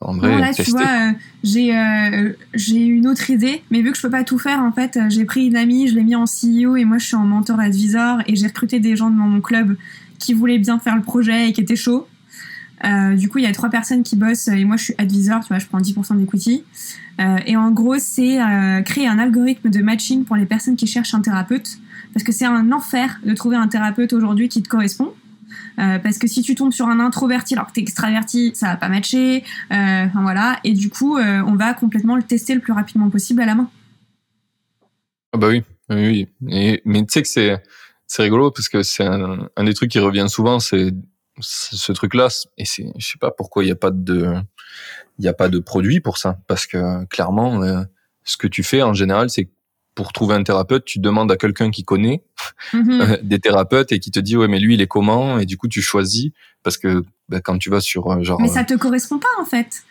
[0.00, 1.12] en vrai Non, là, tu vois, euh,
[1.42, 4.70] j'ai euh, j'ai une autre idée, mais vu que je peux pas tout faire, en
[4.70, 7.16] fait, euh, j'ai pris une amie, je l'ai mis en CEO et moi, je suis
[7.16, 9.76] en mentor advisor et j'ai recruté des gens dans mon club
[10.20, 12.06] qui voulaient bien faire le projet et qui étaient chauds.
[12.84, 15.40] Euh, du coup, il y a trois personnes qui bossent et moi, je suis advisor,
[15.40, 16.64] tu vois, je prends 10% d'equity.
[17.20, 20.86] Euh, et en gros, c'est euh, créer un algorithme de matching pour les personnes qui
[20.86, 21.78] cherchent un thérapeute.
[22.12, 25.12] Parce que c'est un enfer de trouver un thérapeute aujourd'hui qui te correspond.
[25.78, 28.76] Euh, parce que si tu tombes sur un introverti alors que t'es extraverti, ça va
[28.76, 29.44] pas matcher.
[29.70, 30.58] Enfin voilà.
[30.64, 33.70] Et du coup, on va complètement le tester le plus rapidement possible à la main.
[35.32, 36.80] Ah bah oui, oui, oui.
[36.84, 37.60] Mais tu sais que
[38.06, 40.94] c'est rigolo parce que c'est un, des trucs qui revient souvent, c'est
[41.40, 42.28] ce truc-là.
[42.58, 44.34] Et c'est, je sais pas pourquoi il y a pas de
[45.18, 47.82] il y a pas de produit pour ça, parce que clairement, euh,
[48.24, 49.48] ce que tu fais en général, c'est
[49.94, 52.22] pour trouver un thérapeute, tu demandes à quelqu'un qui connaît
[52.74, 53.00] Mhm.
[53.00, 55.38] euh, des thérapeutes et qui te dit ouais mais lui il est comment?
[55.38, 56.32] Et du coup tu choisis
[56.62, 59.44] parce que bah, quand tu vas sur euh, genre Mais ça te correspond pas en
[59.46, 59.82] fait.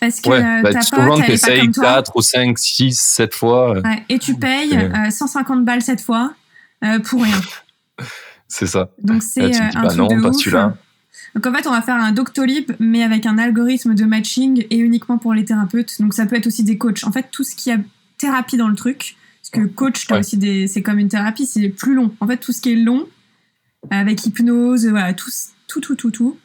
[0.00, 1.84] Parce que ouais, euh, bah, ta souvent pote, elle est pas t'essayes comme toi.
[1.94, 6.00] 4 ou 5, 6, 7 fois, euh, Ouais, et tu payes euh, 150 balles cette
[6.02, 6.34] fois
[6.84, 7.40] euh, pour rien.
[8.48, 8.90] c'est ça.
[8.98, 10.76] Donc Là, c'est euh, bah truc non, de pas celui-là.
[11.34, 14.78] Donc en fait, on va faire un Doctolib, mais avec un algorithme de matching et
[14.78, 16.00] uniquement pour les thérapeutes.
[16.00, 17.04] Donc ça peut être aussi des coachs.
[17.04, 17.78] En fait, tout ce qui a
[18.18, 20.20] thérapie dans le truc, parce que coach, Ouais.
[20.20, 22.14] aussi des, c'est comme une thérapie, c'est plus long.
[22.20, 23.06] En fait, tout ce qui est long,
[23.90, 25.30] avec hypnose, voilà, tout,
[25.66, 26.38] tout, tout, tout, tout,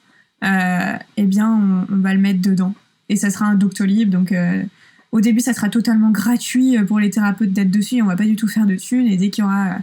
[0.44, 1.50] euh, eh bien,
[1.90, 2.74] on, on va le mettre dedans.
[3.10, 4.10] Et ça sera un Doctolib.
[4.10, 4.64] Donc euh,
[5.12, 8.02] au début, ça sera totalement gratuit euh, pour les thérapeutes d'être dessus.
[8.02, 9.08] On va pas du tout faire de thunes.
[9.08, 9.78] Et dès qu'il y aura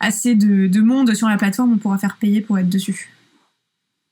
[0.00, 3.10] assez de, de monde sur la plateforme, on pourra faire payer pour être dessus.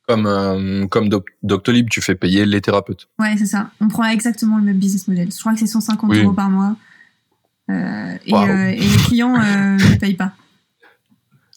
[0.09, 3.09] Comme euh, comme Doc- Doctolib, tu fais payer les thérapeutes.
[3.19, 3.71] Ouais, c'est ça.
[3.81, 5.33] On prend exactement le même business model.
[5.33, 6.21] Je crois que c'est 150 Oui.
[6.21, 6.77] euros par mois.
[7.71, 10.33] Euh, et, euh, et les clients ne payent pas.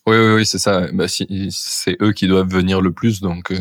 [0.08, 0.88] Oui oui oui, c'est ça.
[0.92, 3.54] Bah, si, c'est eux qui doivent venir le plus donc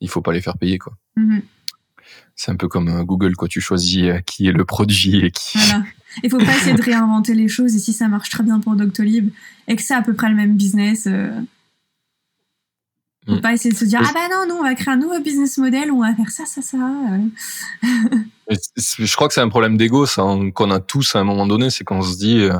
[0.00, 0.94] il faut pas les faire payer quoi.
[1.16, 1.40] Mhm.
[2.36, 5.84] C'est un peu comme Google quoi, tu choisis qui est le produit et qui Voilà.
[6.22, 7.74] Il faut pas essayer de réinventer les choses.
[7.74, 9.30] Et si ça marche très bien pour Doctolib
[9.66, 11.30] et que c'est à peu près le même business, euh,
[13.26, 13.40] faut Mm.
[13.40, 15.56] pas essayer de se dire ah bah non, non, on va créer un nouveau business
[15.58, 16.76] model on va faire ça, ça, ça.
[18.76, 21.46] Je crois que c'est un problème d'ego, ça, hein, qu'on a tous à un moment
[21.46, 22.52] donné, c'est qu'on se dit euh,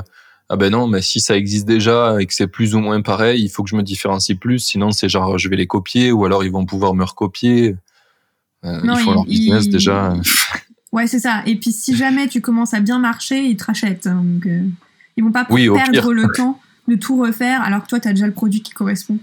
[0.49, 3.43] ah ben non, mais si ça existe déjà et que c'est plus ou moins pareil,
[3.43, 6.25] il faut que je me différencie plus, sinon c'est genre je vais les copier ou
[6.25, 7.75] alors ils vont pouvoir me recopier.
[8.63, 10.13] Euh, Non, ils font leur business déjà.
[10.91, 11.43] Ouais, c'est ça.
[11.45, 14.07] Et puis si jamais tu commences à bien marcher, ils te rachètent.
[14.07, 14.23] hein.
[14.23, 14.61] Donc, euh,
[15.17, 16.57] ils vont pas Oui, perdre le temps
[16.87, 19.17] de tout refaire alors que toi, tu as déjà le produit qui correspond.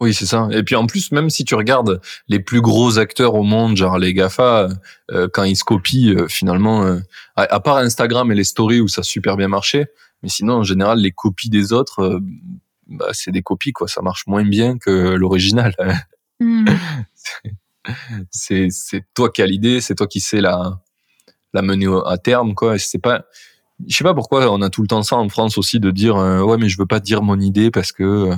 [0.00, 0.48] Oui, c'est ça.
[0.50, 3.98] Et puis en plus, même si tu regardes les plus gros acteurs au monde, genre
[3.98, 4.68] les GAFA,
[5.12, 6.98] euh, quand ils se copient, euh, finalement, euh,
[7.36, 9.86] à, à part Instagram et les stories où ça a super bien marché,
[10.22, 12.20] mais sinon, en général, les copies des autres, euh,
[12.88, 13.88] bah, c'est des copies, quoi.
[13.88, 15.74] Ça marche moins bien que l'original.
[16.40, 16.64] Hmm.
[18.32, 20.80] c'est c'est toi qui as l'idée, c'est toi qui sais la
[21.52, 22.76] la mener à terme quoi.
[22.76, 23.24] C'est pas
[23.86, 26.16] je sais pas pourquoi on a tout le temps ça en France aussi de dire
[26.16, 28.36] euh, ouais mais je veux pas dire mon idée parce que euh,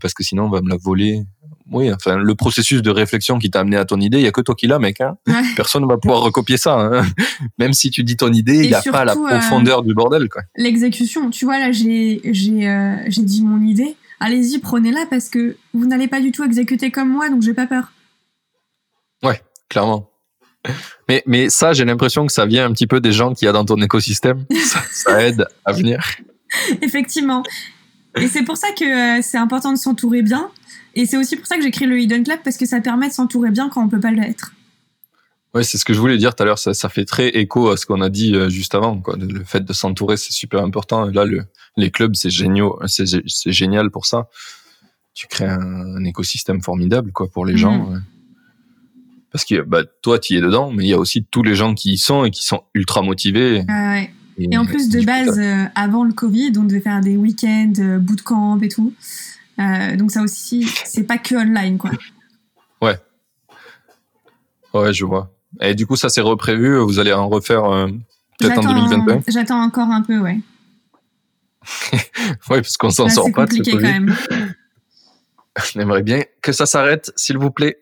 [0.00, 1.22] parce que sinon on va me la voler.
[1.70, 4.32] Oui, enfin le processus de réflexion qui t'a amené à ton idée, il y a
[4.32, 5.18] que toi qui l'as mec hein.
[5.26, 5.42] Ouais.
[5.56, 7.02] Personne ne va pouvoir recopier ça hein.
[7.58, 9.82] Même si tu dis ton idée, il Et y a pas la surtout, euh, profondeur
[9.82, 10.42] du bordel quoi.
[10.56, 13.96] L'exécution, tu vois, là, j'ai j'ai euh, j'ai dit mon idée.
[14.20, 17.66] Allez-y, prenez-la parce que vous n'allez pas du tout exécuter comme moi, donc j'ai pas
[17.66, 17.92] peur.
[19.68, 20.10] Clairement.
[21.08, 23.48] Mais, mais ça, j'ai l'impression que ça vient un petit peu des gens qu'il y
[23.48, 24.44] a dans ton écosystème.
[24.64, 26.02] Ça, ça aide à venir.
[26.82, 27.42] Effectivement.
[28.22, 30.48] Et c'est pour ça que euh, c'est important de s'entourer bien.
[30.94, 33.08] Et c'est aussi pour ça que j'ai créé le Hidden Club parce que ça permet
[33.08, 34.52] de s'entourer bien quand on peut pas l'être.
[35.54, 36.58] Ouais, c'est ce que je voulais dire tout à l'heure.
[36.58, 38.98] Ça, ça fait très écho à ce qu'on a dit euh, juste avant.
[39.00, 39.16] Quoi.
[39.16, 41.08] Le fait de s'entourer, c'est super important.
[41.08, 41.44] Et là, le,
[41.76, 43.06] les clubs, c'est génial, c'est,
[43.52, 44.28] génial pour ça.
[45.14, 45.60] Tu crées un,
[45.96, 47.58] un écosystème formidable, quoi, pour les Mhm.
[47.58, 47.90] gens.
[47.90, 47.98] ouais.
[49.30, 51.54] Parce que bah, toi, tu y es dedans, mais il y a aussi tous les
[51.54, 53.62] gens qui y sont et qui sont ultra motivés.
[53.68, 54.10] Ouais.
[54.38, 57.98] Et en plus, de base, euh, avant le Covid, on devait faire des week-ends, euh,
[57.98, 58.94] bootcamp et tout.
[59.58, 61.90] Euh, donc ça aussi, c'est pas que online, quoi.
[62.80, 62.98] t'as-
[64.74, 65.34] Ouais, je vois.
[65.62, 66.76] Et du coup, ça c'est reprévu.
[66.78, 67.88] Vous allez en refaire euh,
[68.38, 68.74] peut-être en J'attends-
[69.04, 69.22] 2021.
[69.28, 70.38] J'attends encore un peu, ouais.
[72.50, 73.92] Ouais, parce qu'on s'en sort pas de ce compliqué quand Covid.
[74.00, 74.16] même.
[75.74, 77.80] On aimerait bien que ça s'arrête, s'il vous plaît.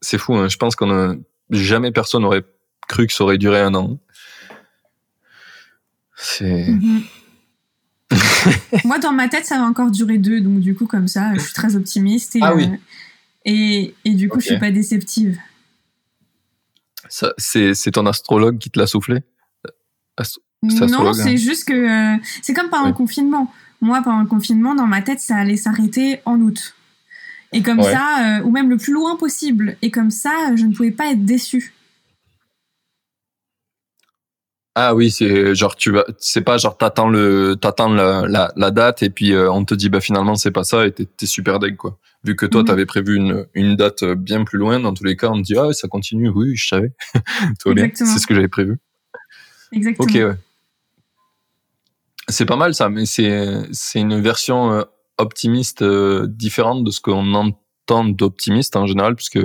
[0.00, 0.48] C'est fou, hein.
[0.48, 1.14] je pense qu'on a
[1.50, 2.44] jamais personne n'aurait
[2.88, 3.98] cru que ça aurait duré un an.
[6.16, 7.02] C'est Mhm.
[8.84, 11.40] Moi, dans ma tête, ça va encore durer deux, donc du coup, comme ça, je
[11.40, 12.64] suis très optimiste et, Ah oui.
[12.66, 12.76] euh,
[13.44, 14.50] et, et du coup, je Ok.
[14.52, 15.38] suis pas déceptive.
[17.08, 19.20] ça, c'est c'est ton astrologue qui te l'a soufflé?
[20.62, 21.36] Non, c'est hein.
[21.36, 22.96] juste que euh, c'est comme pendant le Ouais.
[22.96, 23.52] confinement.
[23.82, 26.74] Moi, pendant le confinement, dans ma tête, ça allait s'arrêter en août.
[27.52, 27.92] Et comme Ouais.
[27.92, 29.76] ça, euh, ou même le plus loin possible.
[29.82, 31.74] Et comme ça, je ne pouvais pas être déçue.
[34.76, 38.70] Ah oui, c'est genre tu vas, c'est pas genre t'attends le, t'attends la, la, la
[38.72, 41.26] date et puis euh, on te dit bah finalement c'est pas ça et t'es t'es
[41.26, 41.98] super deg quoi.
[42.24, 42.66] Vu que toi Mhm.
[42.66, 45.56] t'avais prévu une, une date bien plus loin, dans tous les cas on te dit
[45.56, 46.92] ah ça continue, oui je savais,
[47.60, 48.78] tout bien, c'est ce que j'avais prévu.
[49.72, 50.08] Exactement.
[50.08, 50.36] Ok ouais.
[52.28, 54.82] C'est pas mal ça, mais c'est c'est une version euh,
[55.18, 59.38] optimiste euh, différente de ce qu'on entend d'optimiste en général, puisque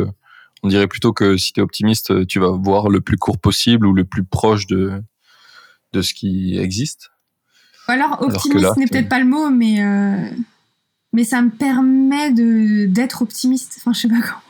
[0.64, 3.86] on dirait plutôt que si t'es optimiste, euh, tu vas voir le plus court possible
[3.86, 5.04] ou le plus proche de
[5.94, 7.12] de ce qui existe.
[7.88, 10.30] Ou alors, optimiste là, n'est peut-être pas le mot, mais, euh,
[11.14, 13.76] mais ça me permet de d'être optimiste.
[13.80, 14.42] Enfin, je sais pas comment.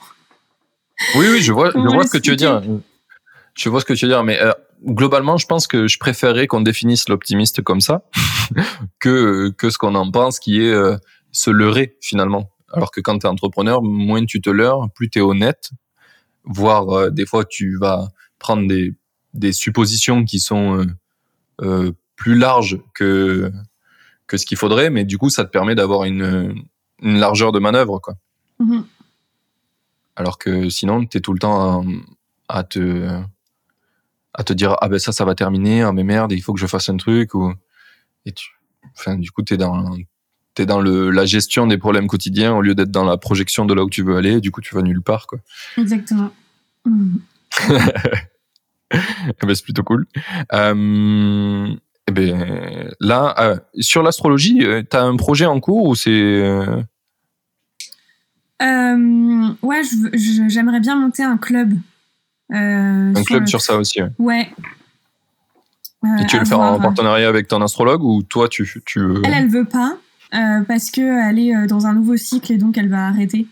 [1.15, 2.61] Oui, oui, je vois, je vois ce que tu veux dire.
[3.55, 4.51] Je vois ce que tu veux dire, mais euh,
[4.85, 8.03] globalement, je pense que je préférerais qu'on définisse l'optimiste comme ça
[8.99, 10.97] que que ce qu'on en pense, qui est euh,
[11.31, 12.49] se leurrer finalement.
[12.73, 15.71] Alors que quand tu es entrepreneur, moins tu te leurres, plus tu es honnête,
[16.43, 18.93] voire des fois tu vas prendre des
[19.33, 20.85] des suppositions qui sont
[21.61, 23.51] euh, plus larges que
[24.27, 26.63] que ce qu'il faudrait, mais du coup, ça te permet d'avoir une
[27.01, 28.15] une largeur de manœuvre, quoi.
[28.59, 28.85] Mhm.
[30.15, 31.81] Alors que sinon, tu es tout le temps
[32.47, 33.21] à, à te
[34.33, 36.59] à te dire ah ben ça ça va terminer ah mais merde il faut que
[36.59, 37.53] je fasse un truc ou
[38.25, 38.57] et tu
[38.95, 39.97] enfin du coup tu es dans
[40.53, 43.73] t'es dans le la gestion des problèmes quotidiens au lieu d'être dans la projection de
[43.73, 45.39] là où tu veux aller du coup tu vas nulle part quoi
[45.77, 46.31] Exactement.
[48.91, 50.07] Eh ben, c'est plutôt cool
[50.53, 51.67] euh,
[52.07, 56.81] eh ben là euh, sur l'astrologie euh, t'as un projet en cours ou c'est euh,
[59.61, 59.81] ouais,
[60.47, 61.73] j'aimerais bien monter un club.
[62.51, 64.09] Un sur club le- sur ça aussi ouais.
[66.01, 66.21] Ouais.
[66.21, 69.21] et tu veux le faire en partenariat avec ton astrologue ou toi tu tu veux?
[69.23, 69.97] Elle, elle veut pas
[70.67, 73.45] parce que elle est dans un nouveau cycle et donc elle va arrêter.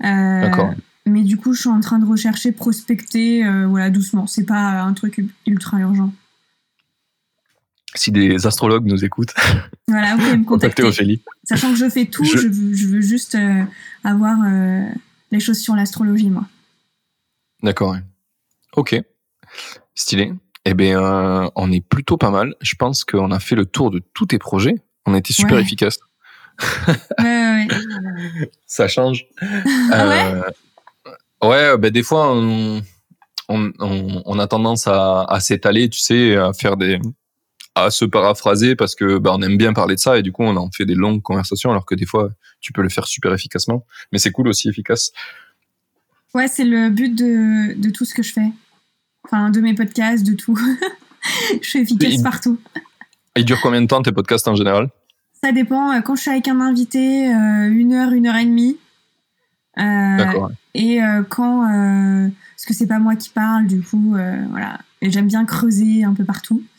[0.00, 0.72] D'accord.
[1.08, 4.26] Mais du coup, je suis en train de rechercher, prospecter, euh, voilà, doucement.
[4.26, 6.12] C'est pas un truc ultra urgent.
[7.94, 9.34] si des astrologues nous écoutent
[9.88, 10.82] Voilà, vous pouvez me contacter.
[10.82, 13.64] Ophélie Sachant que je fais tout, Je- je, veux, je veux juste euh,
[14.04, 14.84] avoir euh,
[15.30, 16.46] les choses sur l'astrologie, moi.
[17.62, 17.92] D'accord.
[17.92, 18.02] ouais.
[18.76, 19.00] Ok.
[19.94, 20.32] Stylé.
[20.64, 22.54] Eh bien, euh, on est plutôt pas mal.
[22.60, 24.74] Je pense qu'on a fait le tour de tous tes projets.
[25.06, 25.62] On a été super Ouais.
[25.62, 25.98] efficace.
[26.88, 28.50] Ouais, ouais, ouais.
[28.66, 29.26] Ça change.
[29.40, 30.24] Ah ouais?
[30.34, 30.42] Euh,
[31.42, 32.82] Ouais, ben des fois, on,
[33.48, 36.98] on, on- on a tendance à, à s'étaler, tu sais, à faire des,
[37.74, 40.42] à se paraphraser parce que ben, on aime bien parler de ça et du coup,
[40.42, 42.30] on en fait des longues conversations alors que des fois,
[42.60, 43.86] tu peux le faire super efficacement.
[44.12, 45.12] Mais c'est cool aussi efficace.
[46.34, 48.50] Ouais, c'est le but de, de tout ce que je fais.
[49.24, 50.58] Enfin, de mes podcasts, de tout.
[51.62, 52.58] je suis efficace partout.
[53.36, 54.88] Et il dure combien de temps tes podcasts en général?
[55.42, 55.92] Ça dépend.
[55.92, 58.76] euh, Quand je suis avec un invité, euh, une heure, une heure et demie.
[59.78, 60.50] Euh, D'accord.
[60.78, 61.64] Et euh, quand.
[61.72, 64.78] euh, parce que c'est pas moi qui parle, du coup, euh, voilà.
[65.00, 66.62] Et j'aime bien creuser un peu partout.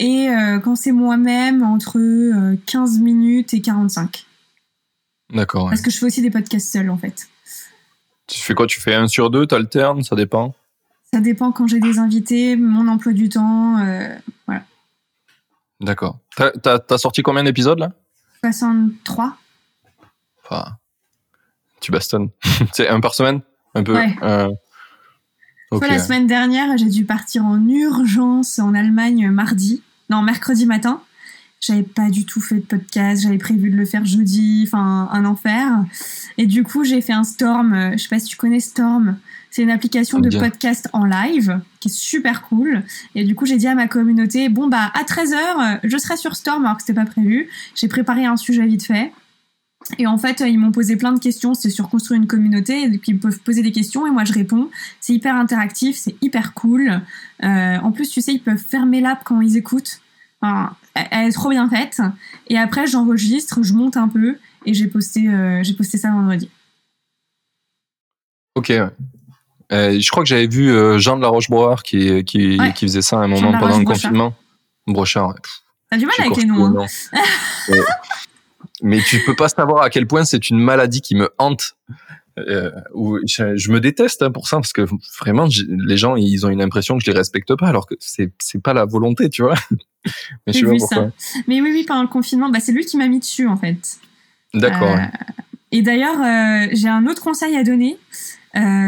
[0.00, 0.28] Et
[0.62, 4.26] quand c'est moi-même, entre euh, 15 minutes et 45.
[5.30, 5.64] D'accord.
[5.64, 5.70] ouais.
[5.70, 7.28] Parce que je fais aussi des podcasts seuls, en fait.
[8.28, 8.66] Tu fais quoi?
[8.66, 10.54] Tu fais un sur deux, t'alternes, ça dépend?
[11.12, 13.78] Ça dépend quand j'ai des invités, mon emploi du temps.
[13.78, 14.14] euh,
[15.80, 16.18] D'accord.
[16.36, 17.92] T'as- T'as t'as sorti combien d'épisodes là?
[18.44, 19.36] 63.
[20.44, 20.77] Enfin,
[21.80, 22.28] tu bastonnes.
[22.72, 23.40] C'est un par semaine
[23.74, 24.16] Un peu Ouais.
[24.22, 24.48] euh,
[25.82, 31.02] la semaine dernière, j'ai dû partir en urgence en Allemagne mardi, non, mercredi matin.
[31.60, 35.24] J'avais pas du tout fait de podcast, j'avais prévu de le faire jeudi, enfin, un
[35.24, 35.68] enfer.
[36.38, 39.18] Et du coup, j'ai fait un Storm, euh, je sais pas si tu connais Storm.
[39.50, 40.38] C'est une application de Bien.
[40.40, 42.84] podcast en live qui est super cool.
[43.16, 46.36] Et du coup, j'ai dit à ma communauté, bon, bah, à 13h, je serai sur
[46.36, 47.48] Storm alors que c'était pas prévu.
[47.74, 49.10] J'ai préparé un sujet vite fait.
[49.98, 51.54] Et en fait, ils m'ont posé plein de questions.
[51.54, 52.82] C'était sur construire une communauté.
[52.82, 54.68] Et donc, ils peuvent poser des questions et moi, je réponds.
[55.00, 57.00] C'est hyper interactif, c'est hyper cool.
[57.44, 60.00] Euh, en plus, tu sais, ils peuvent fermer l'app quand ils écoutent.
[60.40, 62.00] Enfin, elle est trop bien faite.
[62.48, 66.50] Et après, j'enregistre, je monte un peu et j'ai posté, euh, j'ai posté ça vendredi.
[68.56, 68.70] Ok.
[68.70, 68.90] Euh,
[70.00, 72.72] je crois que j'avais vu euh, Jean de la Roche-Broard qui, qui, Ouais.
[72.72, 74.34] qui faisait ça à un moment pendant le confinement.
[74.86, 75.34] Brochard,
[75.90, 76.86] T'as du mal avec les noms, hein.
[78.82, 81.74] Mais tu peux pas savoir à quel point c'est une maladie qui me hante.
[82.38, 84.86] Euh, où je, je me déteste hein, pour ça parce que
[85.20, 88.32] vraiment les gens ils ont une impression que je les respecte pas alors que c'est
[88.38, 89.56] c'est pas la volonté tu vois
[90.46, 91.12] mais je sais pas pourquoi ça.
[91.46, 93.98] Mais oui, oui, pendant le confinement, bah, c'est lui qui m'a mis dessus, en fait.
[94.54, 95.10] d'accord Euh, ouais.
[95.70, 97.98] Et d'ailleurs, euh, j'ai un autre conseil à donner.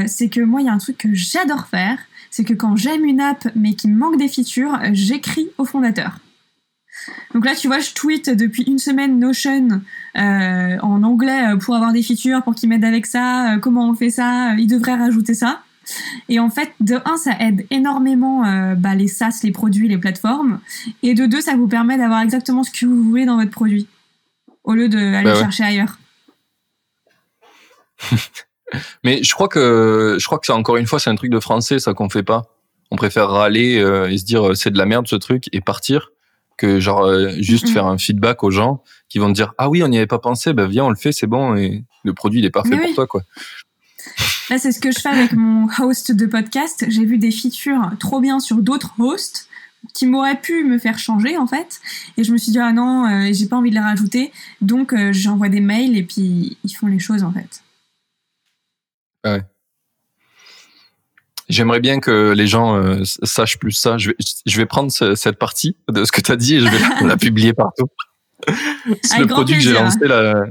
[0.06, 1.98] C'est que moi, il y a un truc que j'adore faire.
[2.30, 6.18] C'est que quand j'aime une app, mais qui me manque des features, j'écris au fondateur.
[7.34, 9.80] Donc là, tu vois, je tweete depuis une semaine Notion
[10.16, 13.88] euh, en anglais euh, pour avoir des features, pour qu'il m'aide avec ça, euh, comment
[13.88, 15.62] on fait ça, euh, il devrait rajouter ça.
[16.28, 19.98] Et en fait, de un, ça aide énormément euh, bah, les SaaS, les produits, les
[19.98, 20.60] plateformes.
[21.02, 23.88] Et de deux, ça vous permet d'avoir exactement ce que vous voulez dans votre produit,
[24.64, 25.40] au lieu d'aller Bah ouais.
[25.40, 25.98] chercher ailleurs.
[29.04, 31.38] mais je crois que je crois que c'est encore une fois c'est un truc de
[31.40, 32.44] français ça qu'on fait pas
[32.90, 36.10] on préfère râler euh, et se dire c'est de la merde ce truc et partir
[36.60, 37.72] que genre euh, juste Mhm.
[37.72, 40.18] faire un feedback aux gens qui vont te dire ah oui on n'y avait pas
[40.18, 42.78] pensé ben viens on le fait c'est bon et le produit il est parfait Mais
[42.78, 42.94] pour oui.
[42.94, 43.22] toi quoi
[44.50, 46.84] Là, c'est ce que je fais avec mon host de podcast.
[46.88, 49.46] J'ai vu des features trop bien sur d'autres hosts
[49.94, 51.80] qui m'auraient pu me faire changer, en fait.
[52.16, 54.32] Et je me suis dit, ah non, euh, j'ai pas envie de les rajouter.
[54.60, 57.62] Donc, euh, j'envoie des mails et puis ils font les choses, en fait.
[61.50, 63.98] J'aimerais bien que les gens euh, sachent plus ça.
[63.98, 66.60] Je vais, je vais prendre ce- cette partie de ce que tu as dit et
[66.60, 67.88] je vais la, la publier partout.
[69.02, 70.44] C'est le produit que j'ai lancé là,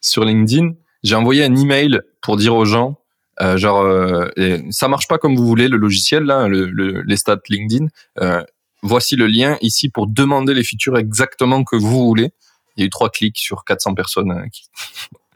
[0.00, 0.72] sur LinkedIn.
[1.02, 2.98] J'ai envoyé un email pour dire aux gens,
[3.40, 7.02] euh, genre, euh, et ça marche pas comme vous voulez, le logiciel, là, le, le-
[7.02, 7.86] les stats LinkedIn.
[8.20, 8.42] Euh,
[8.82, 12.30] voici le lien ici pour demander les features exactement que vous voulez.
[12.76, 14.64] Il y a eu trois clics sur 400 personnes euh, qui,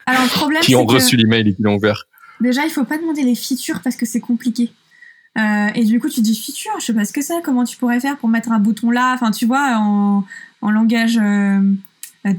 [0.06, 2.04] Alors le problème, qui c'est ont que reçu l'email et qui l'ont ouvert.
[2.40, 4.70] déjà, il faut pas demander les features parce que c'est compliqué.
[5.36, 7.76] Euh, et du coup, tu dis feature, je sais pas ce que c'est, comment tu
[7.76, 9.12] pourrais faire pour mettre un bouton là?
[9.14, 10.24] Enfin, tu vois, en,
[10.62, 11.60] en langage euh,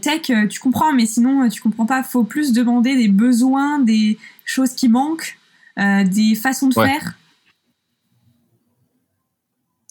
[0.01, 2.01] tech, euh, tu comprends, mais sinon, tu comprends pas.
[2.03, 5.37] Faut plus demander des besoins, des choses qui manquent,
[5.79, 6.87] euh, des façons de Ouais.
[6.87, 7.13] faire.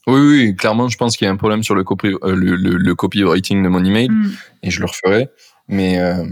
[0.08, 2.76] Oui, oui, clairement, je pense qu'il y a un problème sur le, copy, le, le,
[2.76, 4.30] le copywriting de mon email Mm.
[4.62, 5.28] et je le referai.
[5.68, 6.24] Mais euh,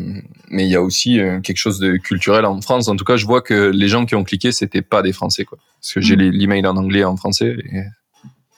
[0.49, 2.87] mais il y a aussi euh, quelque chose de culturel en France.
[2.89, 5.45] En tout cas, je vois que les gens qui ont cliqué, c'était pas des Français,
[5.45, 5.59] quoi.
[5.81, 6.31] Parce que j'ai Mm.
[6.31, 7.81] l'email en anglais et en français et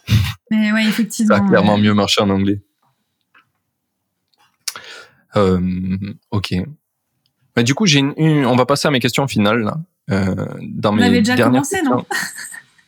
[0.51, 1.35] Mais ouais, effectivement.
[1.37, 2.61] ça a clairement mieux marché en anglais.
[5.37, 5.97] Euh,
[6.31, 6.55] ok.
[7.57, 9.79] Mais du coup, j'ai une, une- on va passer à mes questions finales là.
[10.11, 12.07] Euh, dans Vous mes avez déjà dernières commencé, non questions.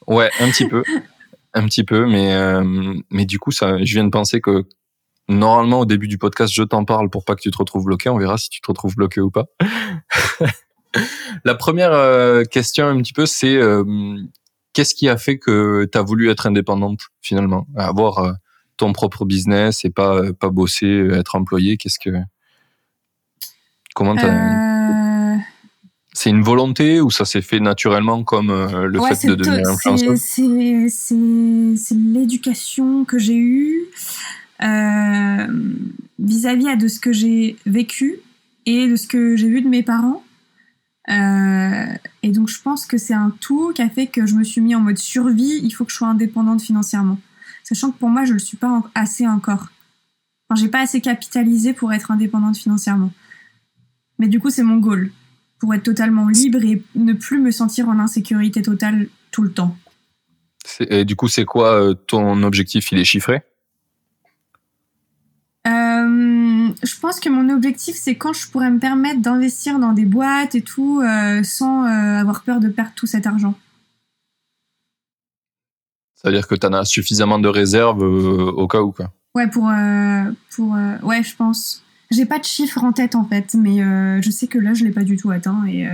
[0.07, 0.83] Ouais, un petit peu,
[1.55, 4.65] un petit peu, mais euh, mais du coup, ça, je viens de penser que
[5.29, 8.09] normalement au début du podcast, je t'en parle pour pas que tu te retrouves bloqué.
[8.09, 9.47] On verra si tu te retrouves bloqué ou pas.
[11.45, 13.85] La première euh, question, un petit peu, c'est euh,
[14.73, 18.33] qu'est-ce qui a fait que tu as voulu être indépendante finalement, avoir euh,
[18.77, 21.77] ton propre business et pas pas bosser, être employé.
[21.77, 22.11] Qu'est-ce que
[23.95, 24.15] comment
[26.15, 29.67] c'est une volonté ou ça s'est fait naturellement comme le ouais, fait de devenir
[30.17, 33.87] c'est c'est l'éducation que j'ai eue
[34.63, 35.47] euh,
[36.19, 38.19] vis-à-vis de ce que j'ai vécu
[38.67, 40.25] et de ce que j'ai vu de mes parents.
[41.11, 41.87] Euh,
[42.23, 44.61] et donc je pense que c'est un tout qui a fait que je me suis
[44.61, 45.61] mis en mode survie.
[45.63, 47.19] Il faut que je sois indépendante financièrement,
[47.65, 49.69] sachant que pour moi je le suis pas assez encore.
[50.51, 53.13] Enfin, j'ai pas assez capitalisé pour être indépendante financièrement.
[54.19, 55.11] Mais du coup c'est mon goal
[55.59, 59.77] pour être totalement libre et ne plus me sentir en insécurité totale tout le temps.
[60.81, 62.93] Et du coup, c'est quoi euh, ton objectif?
[62.93, 63.43] Il est chiffré?
[66.83, 70.55] Je pense que mon objectif, c'est quand je pourrais me permettre d'investir dans des boîtes
[70.55, 73.55] et tout, euh, sans euh, avoir peur de perdre tout cet argent.
[76.15, 79.13] C'est-à-dire que tu en as suffisamment de réserves euh, au cas où, quoi.
[79.35, 79.71] Ouais, pour,
[80.51, 81.85] pour, ouais, je pense.
[82.11, 83.79] J'ai pas de chiffre en tête en fait, mais
[84.23, 85.87] je sais que là, je l'ai pas du tout atteint et,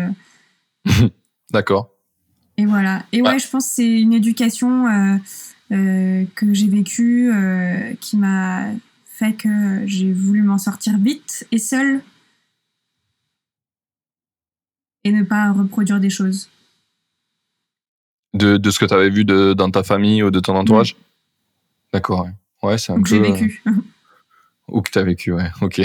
[1.53, 1.91] D'accord.
[2.57, 3.03] et voilà.
[3.13, 3.39] Et ouais, Ouais.
[3.39, 5.21] je pense que c'est une éducation
[5.69, 7.33] que j'ai vécue
[8.01, 8.67] qui m'a
[9.17, 12.03] fait que j'ai voulu m'en sortir vite et seule
[15.05, 16.49] et ne pas reproduire des choses.
[18.33, 20.97] De, de ce que tu avais vu de, dans ta famille ou de ton entourage?
[21.93, 22.33] D'accord, ouais.
[22.63, 23.15] Ouais, c'est un Donc peu...
[23.15, 23.63] j'ai vécu.
[23.69, 23.73] euh,
[24.69, 25.51] Ou que tu as vécu, ouais.
[25.61, 25.81] Ok.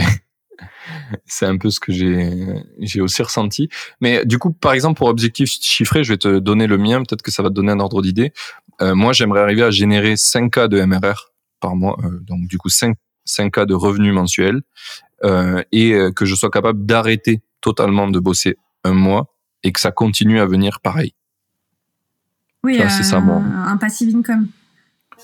[1.26, 3.70] c'est un peu ce que j'ai j'ai aussi ressenti.
[4.02, 7.04] Mais du coup, par exemple, pour objectif chiffré, je vais te donner le mien.
[7.04, 8.34] Peut-être que ça va te donner un ordre d'idée.
[8.82, 11.98] Euh, moi, j'aimerais arriver à générer 5K de MRR par mois.
[12.04, 12.96] euh, donc, du coup, 5,
[13.30, 14.62] 5K de revenus mensuels.
[15.26, 19.80] euh, et euh, que je sois capable d'arrêter totalement de bosser un mois et que
[19.82, 21.14] ça continue à venir pareil.
[22.64, 23.42] Oui, c'est ça, un- moi.
[23.68, 24.48] un passive income.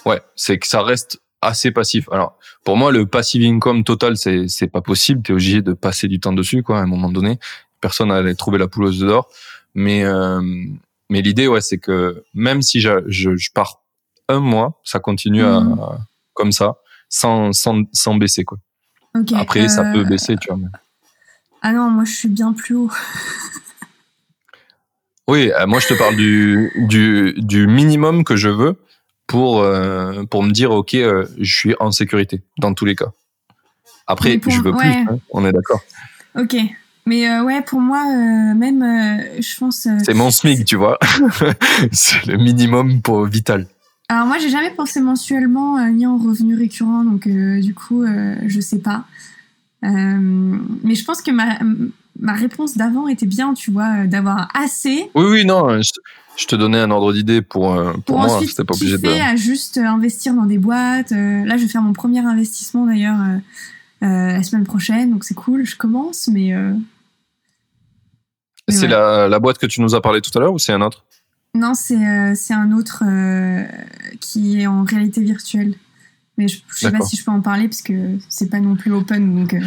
[0.05, 2.09] Ouais, c'est que ça reste assez passif.
[2.11, 5.21] Alors, pour moi, le passive income total, c'est c'est pas possible.
[5.21, 6.79] T'es obligé de passer du temps dessus, quoi.
[6.79, 7.39] À un moment donné,
[7.81, 9.29] personne n'allait trouver la poule aux œufs d'or.
[9.75, 10.41] Mais euh,
[11.09, 13.81] mais l'idée, ouais, c'est que même si je, je, je pars
[14.27, 15.61] un mois, ça continue à
[16.33, 16.77] comme ça,
[17.19, 18.57] sans sans sans baisser, quoi.
[19.35, 20.57] Après, ça euh, peut baisser, tu vois.
[20.57, 20.67] mais-
[21.61, 22.91] Ah non, moi je suis bien plus haut.
[25.27, 28.75] Oui, euh, moi, je te parle du du du minimum que je veux
[29.25, 33.11] pour euh, pour me dire, ok, je suis en sécurité dans tous les cas.
[34.05, 34.89] Après, pour- je veux plus.
[34.89, 35.03] ouais.
[35.09, 35.81] hein, on est d'accord.
[36.37, 36.55] Ok.
[37.07, 39.87] Mais euh, ouais, pour moi, euh, même, euh, je pense.
[40.03, 40.99] C'est mon SMIC, tu vois.
[41.91, 43.65] c'est le minimum pour vital.
[44.07, 48.03] Alors moi, j'ai jamais pensé mensuellement euh, ni en revenu récurrent, donc euh, du coup,
[48.03, 49.05] euh, je sais pas.
[49.83, 51.57] Euh, mais je pense que ma,
[52.19, 55.91] ma réponse d'avant était bien, tu vois, d'avoir assez Oui, oui, non, je,
[56.37, 58.41] je te donnais un ordre d'idée pour, pour, pour, moi.
[58.45, 59.07] C'était pas obligé de.
[59.07, 61.11] à juste investir dans des boîtes.
[61.11, 63.17] Là, je vais faire mon premier investissement d'ailleurs
[64.01, 65.65] la semaine prochaine, donc c'est cool.
[65.65, 66.53] Je commence, mais
[68.69, 68.87] C'est ouais.
[68.87, 71.04] la, la boîte que tu nous as parlé tout à l'heure ou c'est un autre?
[71.55, 73.63] Non, c'est euh, c'est un autre euh,
[74.19, 75.73] qui est en réalité virtuelle.
[76.37, 78.75] Mais je, je sais pas si je peux en parler parce que c'est pas non
[78.75, 79.53] plus open, donc.
[79.53, 79.61] euh,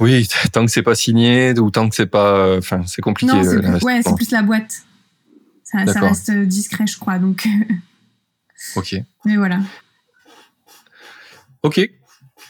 [0.00, 2.58] Oui, tant que c'est pas signé ou tant que c'est pas.
[2.58, 3.32] Enfin, c'est compliqué.
[3.32, 4.14] Non, c'est plus, ouais, c'est l'investissement.
[4.16, 4.82] plus la boîte.
[5.62, 7.18] Ça, ça reste discret, je crois.
[7.18, 7.46] Donc,
[8.74, 8.96] Ok.
[9.24, 9.60] mais voilà.
[11.62, 11.80] Ok.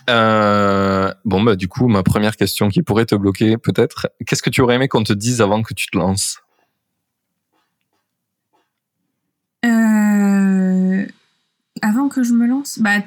[0.07, 4.09] Bon, bah, du coup, ma première question qui pourrait te bloquer, peut-être.
[4.27, 6.39] Qu'est-ce que tu aurais aimé qu'on te dise avant que tu te lances?
[11.83, 13.03] Avant que je me lance, bah,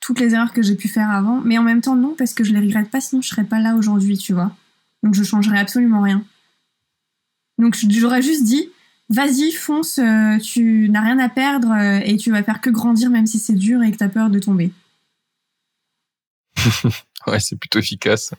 [0.00, 2.44] toutes les erreurs que j'ai pu faire avant, mais en même temps, non, parce que
[2.44, 4.54] je les regrette pas, sinon je serais pas là aujourd'hui, tu vois.
[5.02, 6.24] Donc je changerais absolument rien.
[7.58, 8.70] Donc j'aurais juste dit,
[9.10, 13.10] vas-y, fonce, euh, tu n'as rien à perdre euh, et tu vas faire que grandir,
[13.10, 14.72] même si c'est dur et que t'as peur de tomber.
[17.26, 18.32] Ouais, c'est plutôt efficace.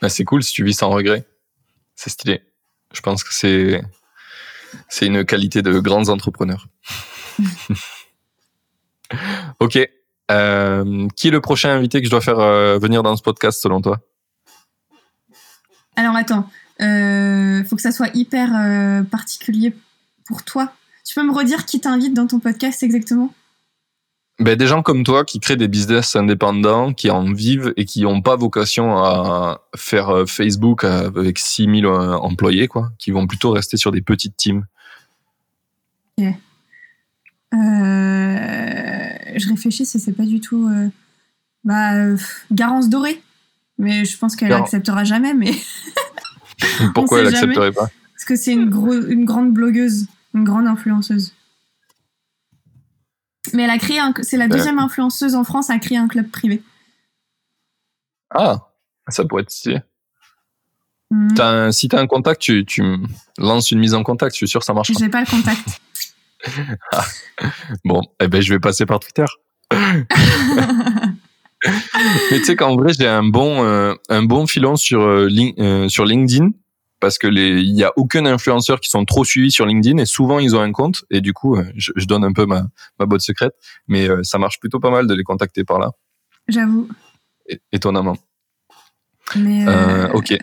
[0.00, 1.26] Bah, c'est cool si tu vis sans regret.
[1.94, 2.42] C'est stylé.
[2.94, 3.82] Je pense que c'est
[4.88, 6.68] c'est une qualité de grands entrepreneurs.
[9.60, 9.78] ok.
[10.30, 13.62] Euh, qui est le prochain invité que je dois faire euh, venir dans ce podcast
[13.62, 14.00] selon toi?
[15.94, 16.48] Alors attends,
[16.82, 18.50] euh, faut que ça soit hyper
[19.10, 19.72] particulier
[20.26, 20.72] pour toi.
[21.04, 23.32] Tu peux me redire qui t'invite dans ton podcast exactement?
[24.38, 28.02] Ben, Des gens comme toi qui créent des business indépendants, qui en vivent et qui
[28.02, 33.78] n'ont pas vocation à faire Facebook avec 6000 euh, employés, quoi, qui vont plutôt rester
[33.78, 34.66] sur des petites teams.
[36.20, 36.26] Euh,
[39.38, 40.68] je réfléchis, c'est pas du tout.
[40.68, 40.88] euh,
[41.64, 42.16] Bah, euh,
[42.52, 43.22] Garance Dorée.
[43.78, 45.50] Mais je pense qu'elle acceptera jamais, mais
[46.94, 47.36] Pourquoi elle jamais.
[47.38, 47.88] accepterait pas?
[48.14, 51.34] Parce que c'est une, gros, une grande blogueuse, une grande influenceuse.
[53.52, 56.28] Mais elle a créé un, c'est la deuxième influenceuse en France à créer un club
[56.30, 56.62] privé.
[58.30, 58.68] Ah,
[59.08, 59.80] ça pourrait être stylé.
[61.10, 61.28] Hmm.
[61.34, 63.06] T'as un- si tu as un contact, tu, tu me
[63.38, 64.98] lances une mise en contact, je suis sûr que ça marchera.
[64.98, 65.80] J'ai pas le contact.
[67.84, 69.24] Bon, eh ben, je vais passer par Twitter.
[72.30, 75.28] Mais tu sais qu'en vrai, j'ai un bon, euh, un bon filon sur, euh,
[75.58, 76.50] euh, sur LinkedIn
[77.00, 80.38] parce que il y a aucun influenceur qui sont trop suivis sur LinkedIn et souvent
[80.38, 82.66] ils ont un compte et du coup, je, je donne un peu ma,
[82.98, 83.52] ma botte secrète,
[83.86, 85.90] mais ça marche plutôt pas mal de les contacter par là,
[86.48, 86.88] J'avoue.
[87.70, 88.16] étonnamment.
[89.36, 89.66] Mais
[90.14, 90.38] ok.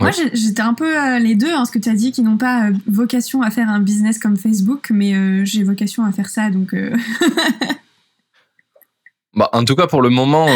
[0.00, 0.30] Moi, Ouais.
[0.32, 2.66] j'étais un peu euh, les deux, hein, ce que tu as dit, qui n'ont pas
[2.66, 6.50] euh, vocation à faire un business comme Facebook, mais euh, j'ai vocation à faire ça,
[6.50, 6.74] donc
[9.36, 10.46] Bah, en tout cas, pour le moment,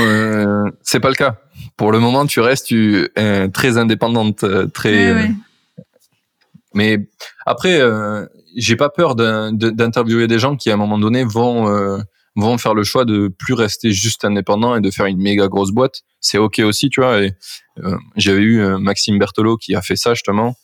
[0.83, 1.37] c'est pas le cas.
[1.77, 3.09] Pour le moment, tu restes tu,
[3.53, 5.13] très indépendante, très.
[5.13, 5.31] ouais, ouais.
[6.75, 7.09] Mais
[7.45, 7.81] après,
[8.57, 11.99] j'ai pas peur d'interviewer des gens qui, à un moment donné, vont
[12.41, 15.73] vont faire le choix de plus rester juste indépendant et de faire une méga grosse
[15.73, 16.03] boîte.
[16.21, 17.23] C'est ok aussi, tu vois.
[17.23, 17.33] Et
[17.85, 20.55] euh, j'avais eu euh, Maxime Berthelot qui a fait ça justement.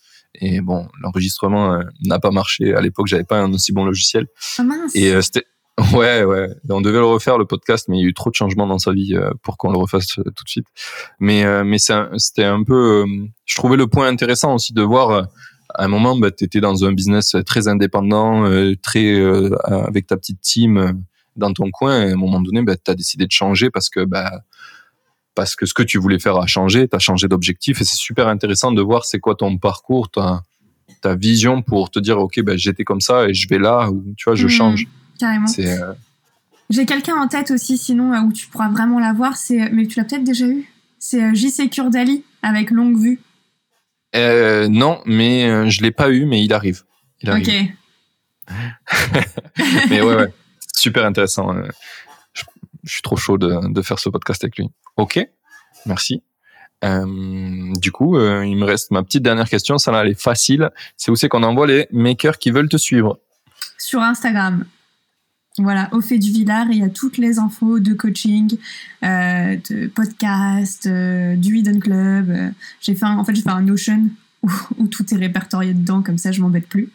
[0.40, 2.74] Et bon, l'enregistrement euh, n'a pas marché.
[2.74, 4.26] À l'époque, j'avais pas un aussi bon logiciel.
[4.58, 4.94] Ah mince.
[4.94, 5.44] Et euh, c'était
[5.92, 6.48] ouais, ouais.
[6.68, 8.78] On devait le refaire le podcast, mais il y a eu trop de changements dans
[8.78, 10.66] sa vie pour qu'on le refasse tout de suite.
[11.18, 13.04] Mais mais c'était un peu.
[13.44, 15.10] je trouvais le point intéressant aussi de voir.
[15.74, 18.44] à un moment, bah, tu étais dans un business très indépendant,
[18.84, 19.20] très
[19.64, 21.02] avec ta petite team
[21.36, 22.02] dans ton coin.
[22.06, 24.42] Et à un moment donné, bah, tu as décidé de changer parce que bah,
[25.34, 27.80] parce que ce que tu voulais faire a changé, tu as changé d'objectif.
[27.80, 30.42] Et c'est super intéressant de voir c'est quoi ton parcours, ta,
[31.00, 34.14] ta vision pour te dire, OK, bah, j'étais comme ça et je vais là, ou
[34.16, 34.86] tu vois, je Mhm, change.
[35.18, 35.46] Carrément.
[35.48, 35.92] C'est euh,
[36.70, 39.86] J'ai quelqu'un en tête aussi, sinon, euh, où tu pourras vraiment la voir, c'est, mais
[39.86, 40.70] tu l'as peut-être déjà eu.
[41.00, 43.20] C'est euh, JC Kurdali avec longue vue.
[44.16, 46.82] euh, non, mais euh, je l'ai pas eu, mais il arrive.
[47.22, 47.48] Il arrive.
[47.48, 47.74] Ok.
[49.90, 50.32] Mais ouais, ouais,
[50.76, 51.54] super intéressant.
[51.56, 51.68] euh,
[52.32, 52.42] Je,
[52.82, 54.68] je suis trop chaud de, de faire ce podcast avec lui.
[54.96, 55.18] Ok,
[55.86, 56.22] merci.
[56.84, 59.78] Euh, du coup, euh, il me reste ma petite dernière question.
[59.78, 60.70] Ça là, elle est facile.
[60.96, 63.18] C'est où c'est qu'on envoie les makers qui veulent te suivre
[63.78, 64.64] Sur Instagram.
[65.58, 68.56] Voilà, au fait du Villard, il y a toutes les infos de coaching,
[69.04, 72.52] euh, de podcast, euh, du Hidden Club.
[72.80, 74.08] j'ai fait un- en fait, j'ai fait un Notion
[74.42, 76.90] où, où tout est répertorié dedans, comme ça je m'embête plus.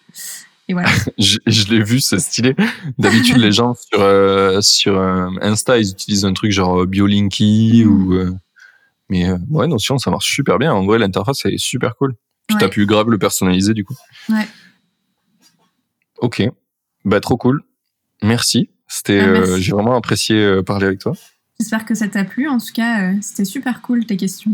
[0.69, 0.87] Et voilà.
[1.17, 2.55] Je, je l'ai vu, c'est stylé.
[2.97, 7.83] D'habitude, les gens sur euh, sur euh, Insta, ils utilisent un truc genre euh, BioLinky
[7.83, 7.91] Mhm.
[7.91, 8.13] ou.
[8.13, 8.31] euh,
[9.09, 10.71] mais ouais, Notion, ça marche super bien.
[10.71, 12.13] En vrai, l'interface elle est super cool.
[12.47, 12.61] Puis Ouais.
[12.61, 13.95] t'as pu grave le personnaliser du coup.
[14.29, 14.47] Ouais.
[16.19, 16.43] Ok,
[17.05, 17.63] bah trop cool.
[18.21, 18.69] Merci.
[18.87, 21.13] C'était, Ah, j'ai vraiment apprécié parler avec toi.
[21.59, 22.47] J'espère que ça t'a plu.
[22.47, 24.51] En tout cas, c'était super cool tes questions.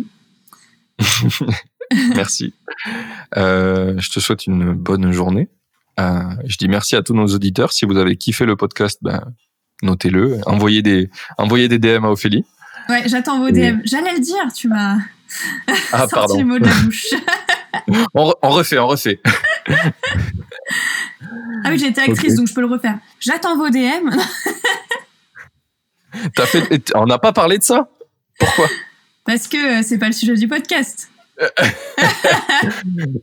[2.15, 2.53] Merci.
[3.37, 5.49] Euh, je te souhaite une bonne journée.
[5.99, 7.71] Euh, je dis merci à tous nos auditeurs.
[7.71, 9.21] Si vous avez kiffé le podcast, ben,
[9.81, 10.39] notez-le.
[10.45, 12.45] Envoyez des, envoyez des DM à Ophélie.
[12.89, 13.79] Ouais, j'attends vos Et- DM.
[13.85, 14.97] J'allais le dire, tu m'as
[15.91, 16.37] Ah, sorti pardon.
[16.37, 17.07] le mot de la bouche.
[18.13, 19.19] On, re- on refait, on refait.
[19.67, 19.91] ah
[21.69, 22.97] oui, j'ai été actrice, donc je peux le refaire.
[23.19, 24.09] J'attends vos DM.
[26.35, 27.89] T'as fait, on n'a pas parlé de ça?
[28.39, 28.67] Pourquoi?
[29.25, 31.09] Parce que euh, c'est pas le sujet du podcast.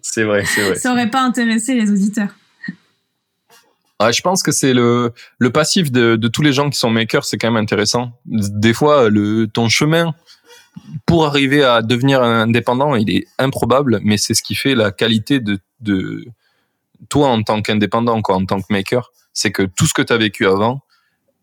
[0.03, 0.75] c'est vrai, c'est vrai.
[0.75, 2.29] Ça aurait pas intéressé les auditeurs.
[4.11, 7.25] Je pense que c'est le, le passif de, de tous les gens qui sont makers,
[7.25, 8.19] c'est quand même intéressant.
[8.25, 10.15] Des fois, le, ton chemin
[11.07, 15.39] pour arriver à devenir indépendant, il est improbable, mais c'est ce qui fait la qualité
[15.41, 16.27] de, de
[17.09, 19.13] toi en tant qu'indépendant, quoi, en tant que maker.
[19.35, 20.83] C'est que tout ce que tu as vécu avant,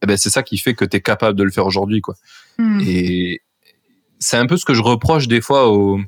[0.01, 2.15] eh ben, c'est ça qui fait que tu es capable de le faire aujourd'hui, quoi.
[2.57, 2.81] Hmm.
[2.85, 3.41] Et
[4.19, 5.99] c'est un peu ce que je reproche des fois aux,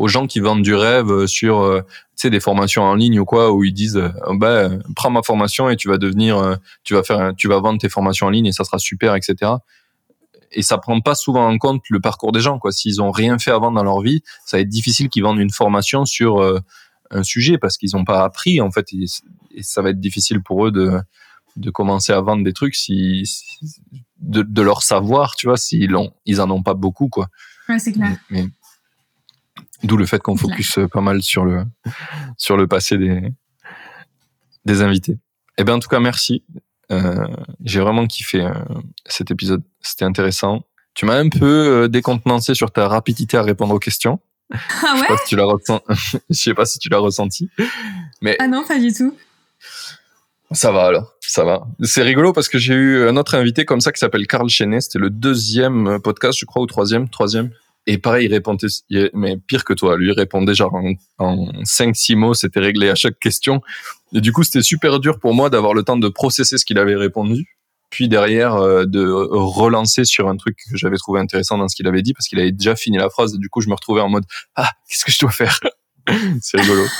[0.00, 3.24] aux gens qui vendent du rêve sur euh, tu sais des formations en ligne ou
[3.24, 6.94] quoi où ils disent euh, bah prends ma formation et tu vas devenir euh, tu
[6.94, 9.52] vas faire tu vas vendre tes formations en ligne et ça sera super etc
[10.52, 12.72] et ça prend pas souvent en compte le parcours des gens quoi.
[12.72, 15.50] S'ils ont rien fait avant dans leur vie ça va être difficile qu'ils vendent une
[15.52, 16.58] formation sur euh,
[17.10, 19.04] un sujet parce qu'ils ont pas appris en fait et,
[19.54, 20.98] et ça va être difficile pour eux de
[21.56, 23.58] de commencer à vendre des trucs si, si-
[24.20, 27.26] de, de leur savoir tu vois s'ils ont ils en ont pas beaucoup quoi.
[27.68, 28.16] Ouais, c'est clair.
[28.30, 28.46] mais
[29.82, 31.64] d'où le fait qu'on focus euh, pas mal sur le
[32.36, 33.32] sur le passé des
[34.64, 35.18] des invités.
[35.58, 36.44] Eh bien en tout cas merci.
[36.90, 37.26] Euh,
[37.64, 38.52] J'ai vraiment kiffé euh,
[39.06, 39.62] cet épisode.
[39.80, 40.62] C'était intéressant.
[40.94, 41.46] Tu m'as un peu
[41.84, 44.20] euh, décontenancé sur ta rapidité à répondre aux questions.
[44.52, 44.58] Ah
[44.96, 45.84] Je sais ouais pas si tu l'as ressenti.
[46.30, 47.50] Je sais pas si tu l'as ressenti.
[48.38, 49.16] Ah non, pas du tout.
[50.52, 51.68] Ça va alors, ça va.
[51.82, 54.80] C'est rigolo parce que j'ai eu un autre invité comme ça qui s'appelle Karl Chenet.
[54.80, 57.50] C'était le deuxième podcast, je crois, ou troisième, troisième.
[57.86, 58.66] Et pareil, il répondait,
[59.14, 59.96] mais pire que toi.
[59.96, 63.62] Lui, répondait genre en, en 5-6 mots, c'était réglé à chaque question.
[64.12, 66.78] Et du coup, c'était super dur pour moi d'avoir le temps de processer ce qu'il
[66.78, 67.56] avait répondu.
[67.90, 71.88] Puis derrière, euh, de relancer sur un truc que j'avais trouvé intéressant dans ce qu'il
[71.88, 73.34] avait dit parce qu'il avait déjà fini la phrase.
[73.34, 74.24] Et du coup, je me retrouvais en mode,
[74.54, 75.58] ah, qu'est-ce que je dois faire?
[76.40, 76.84] C'est rigolo.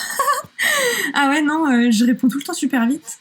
[1.14, 3.18] Ah ouais, non, euh, je réponds tout le temps super vite.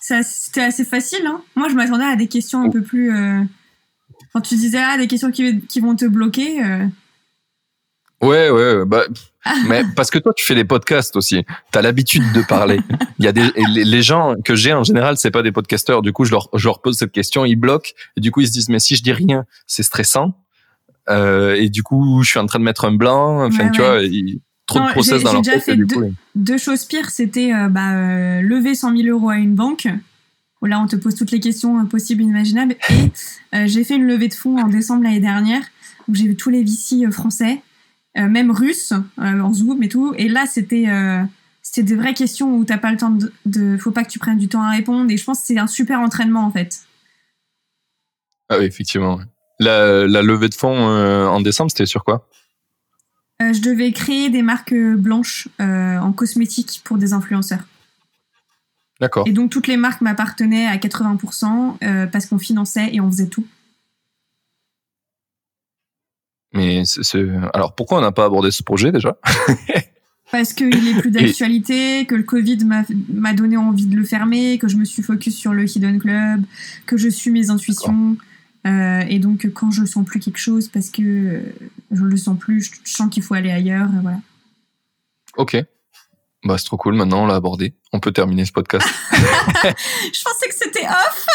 [0.00, 1.24] C'était assez facile.
[1.26, 1.40] Hein.
[1.54, 3.14] Moi, je m'attendais à des questions un peu plus.
[3.16, 3.42] euh,
[4.36, 6.62] Quand tu disais ah, des questions qui, qui vont te bloquer.
[6.62, 6.84] euh,
[8.20, 9.04] Ouais, ouais, bah,
[9.66, 11.42] mais parce que toi, tu fais des podcasts aussi.
[11.70, 12.80] T'as l'habitude de parler.
[13.18, 16.02] Il y a des, les, gens que j'ai en général, c'est pas des podcasteurs.
[16.02, 17.92] Du coup, je leur, je leur pose cette question, ils bloquent.
[18.18, 20.34] Et du coup, ils se disent, mais si je dis rien, c'est stressant.
[21.08, 23.42] Euh, et du coup, je suis en train de mettre un blanc.
[23.46, 24.08] Enfin, Ouais, tu ouais.
[24.08, 26.58] vois, trop Non, de process j'ai- dans j'ai leur déjà fait du deux- coup, Deux
[26.58, 29.88] choses pires, c'était euh, bah, euh, lever 100 000 euros à une banque.
[30.62, 32.76] Où là, on te pose toutes les questions euh, possibles et imaginables.
[32.88, 33.12] Et
[33.54, 35.62] euh, j'ai fait une levée de fonds en décembre l'année dernière,
[36.08, 37.62] où j'ai vu tous les VC euh, français,
[38.14, 40.14] même russes, en Zoom et tout.
[40.16, 40.86] Et là, c'était
[41.60, 43.76] c'était des vraies questions où t'as pas le temps de, de.
[43.76, 45.10] Faut pas que tu prennes du temps à répondre.
[45.10, 46.86] Et je pense que c'est un super entraînement, en fait.
[48.48, 49.20] Ah oui, effectivement.
[49.58, 52.28] La, la levée de fonds euh, en décembre, c'était sur quoi?
[53.42, 57.64] Euh, je devais créer des marques blanches euh, en cosmétiques pour des influenceurs.
[59.00, 59.26] D'accord.
[59.28, 63.28] Et donc toutes les marques m'appartenaient à 80% euh, parce qu'on finançait et on faisait
[63.28, 63.46] tout.
[66.52, 69.18] Mais c'est, alors, pourquoi on n'a pas abordé ce projet déjà?
[70.32, 72.82] Parce qu'il est plus d'actualité, que le Covid m'a
[73.12, 76.42] m'a donné envie de le fermer, que je me suis focus sur le Hidden Club,
[76.86, 78.16] que je suis mes intuitions.
[78.66, 81.40] Euh, et donc quand je sens plus quelque chose parce que euh,
[81.92, 83.88] je le sens plus, je, sens qu'il faut aller ailleurs.
[84.02, 84.18] voilà.
[85.36, 85.56] Ok.
[86.44, 86.94] Bah, c'est trop cool.
[86.94, 87.74] Maintenant, on l'a abordé.
[87.92, 88.86] On peut terminer ce podcast.
[89.12, 91.26] Je pensais que c'était off.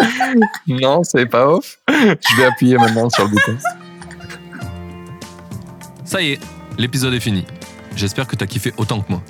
[0.66, 1.78] non, c'est pas off.
[1.88, 3.56] Je vais appuyer maintenant sur le bouton.
[6.04, 6.40] Ça y est,
[6.76, 7.44] l'épisode est fini.
[7.94, 9.22] J'espère que t'as kiffé autant que moi.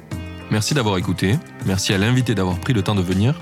[0.50, 3.38] Merci d'avoir écouté, merci à l'invité d'avoir pris le temps de venir.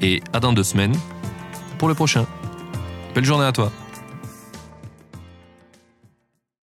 [0.00, 0.94] Et à dans deux semaines
[1.78, 2.26] pour le prochain.
[3.14, 3.72] Belle journée à toi.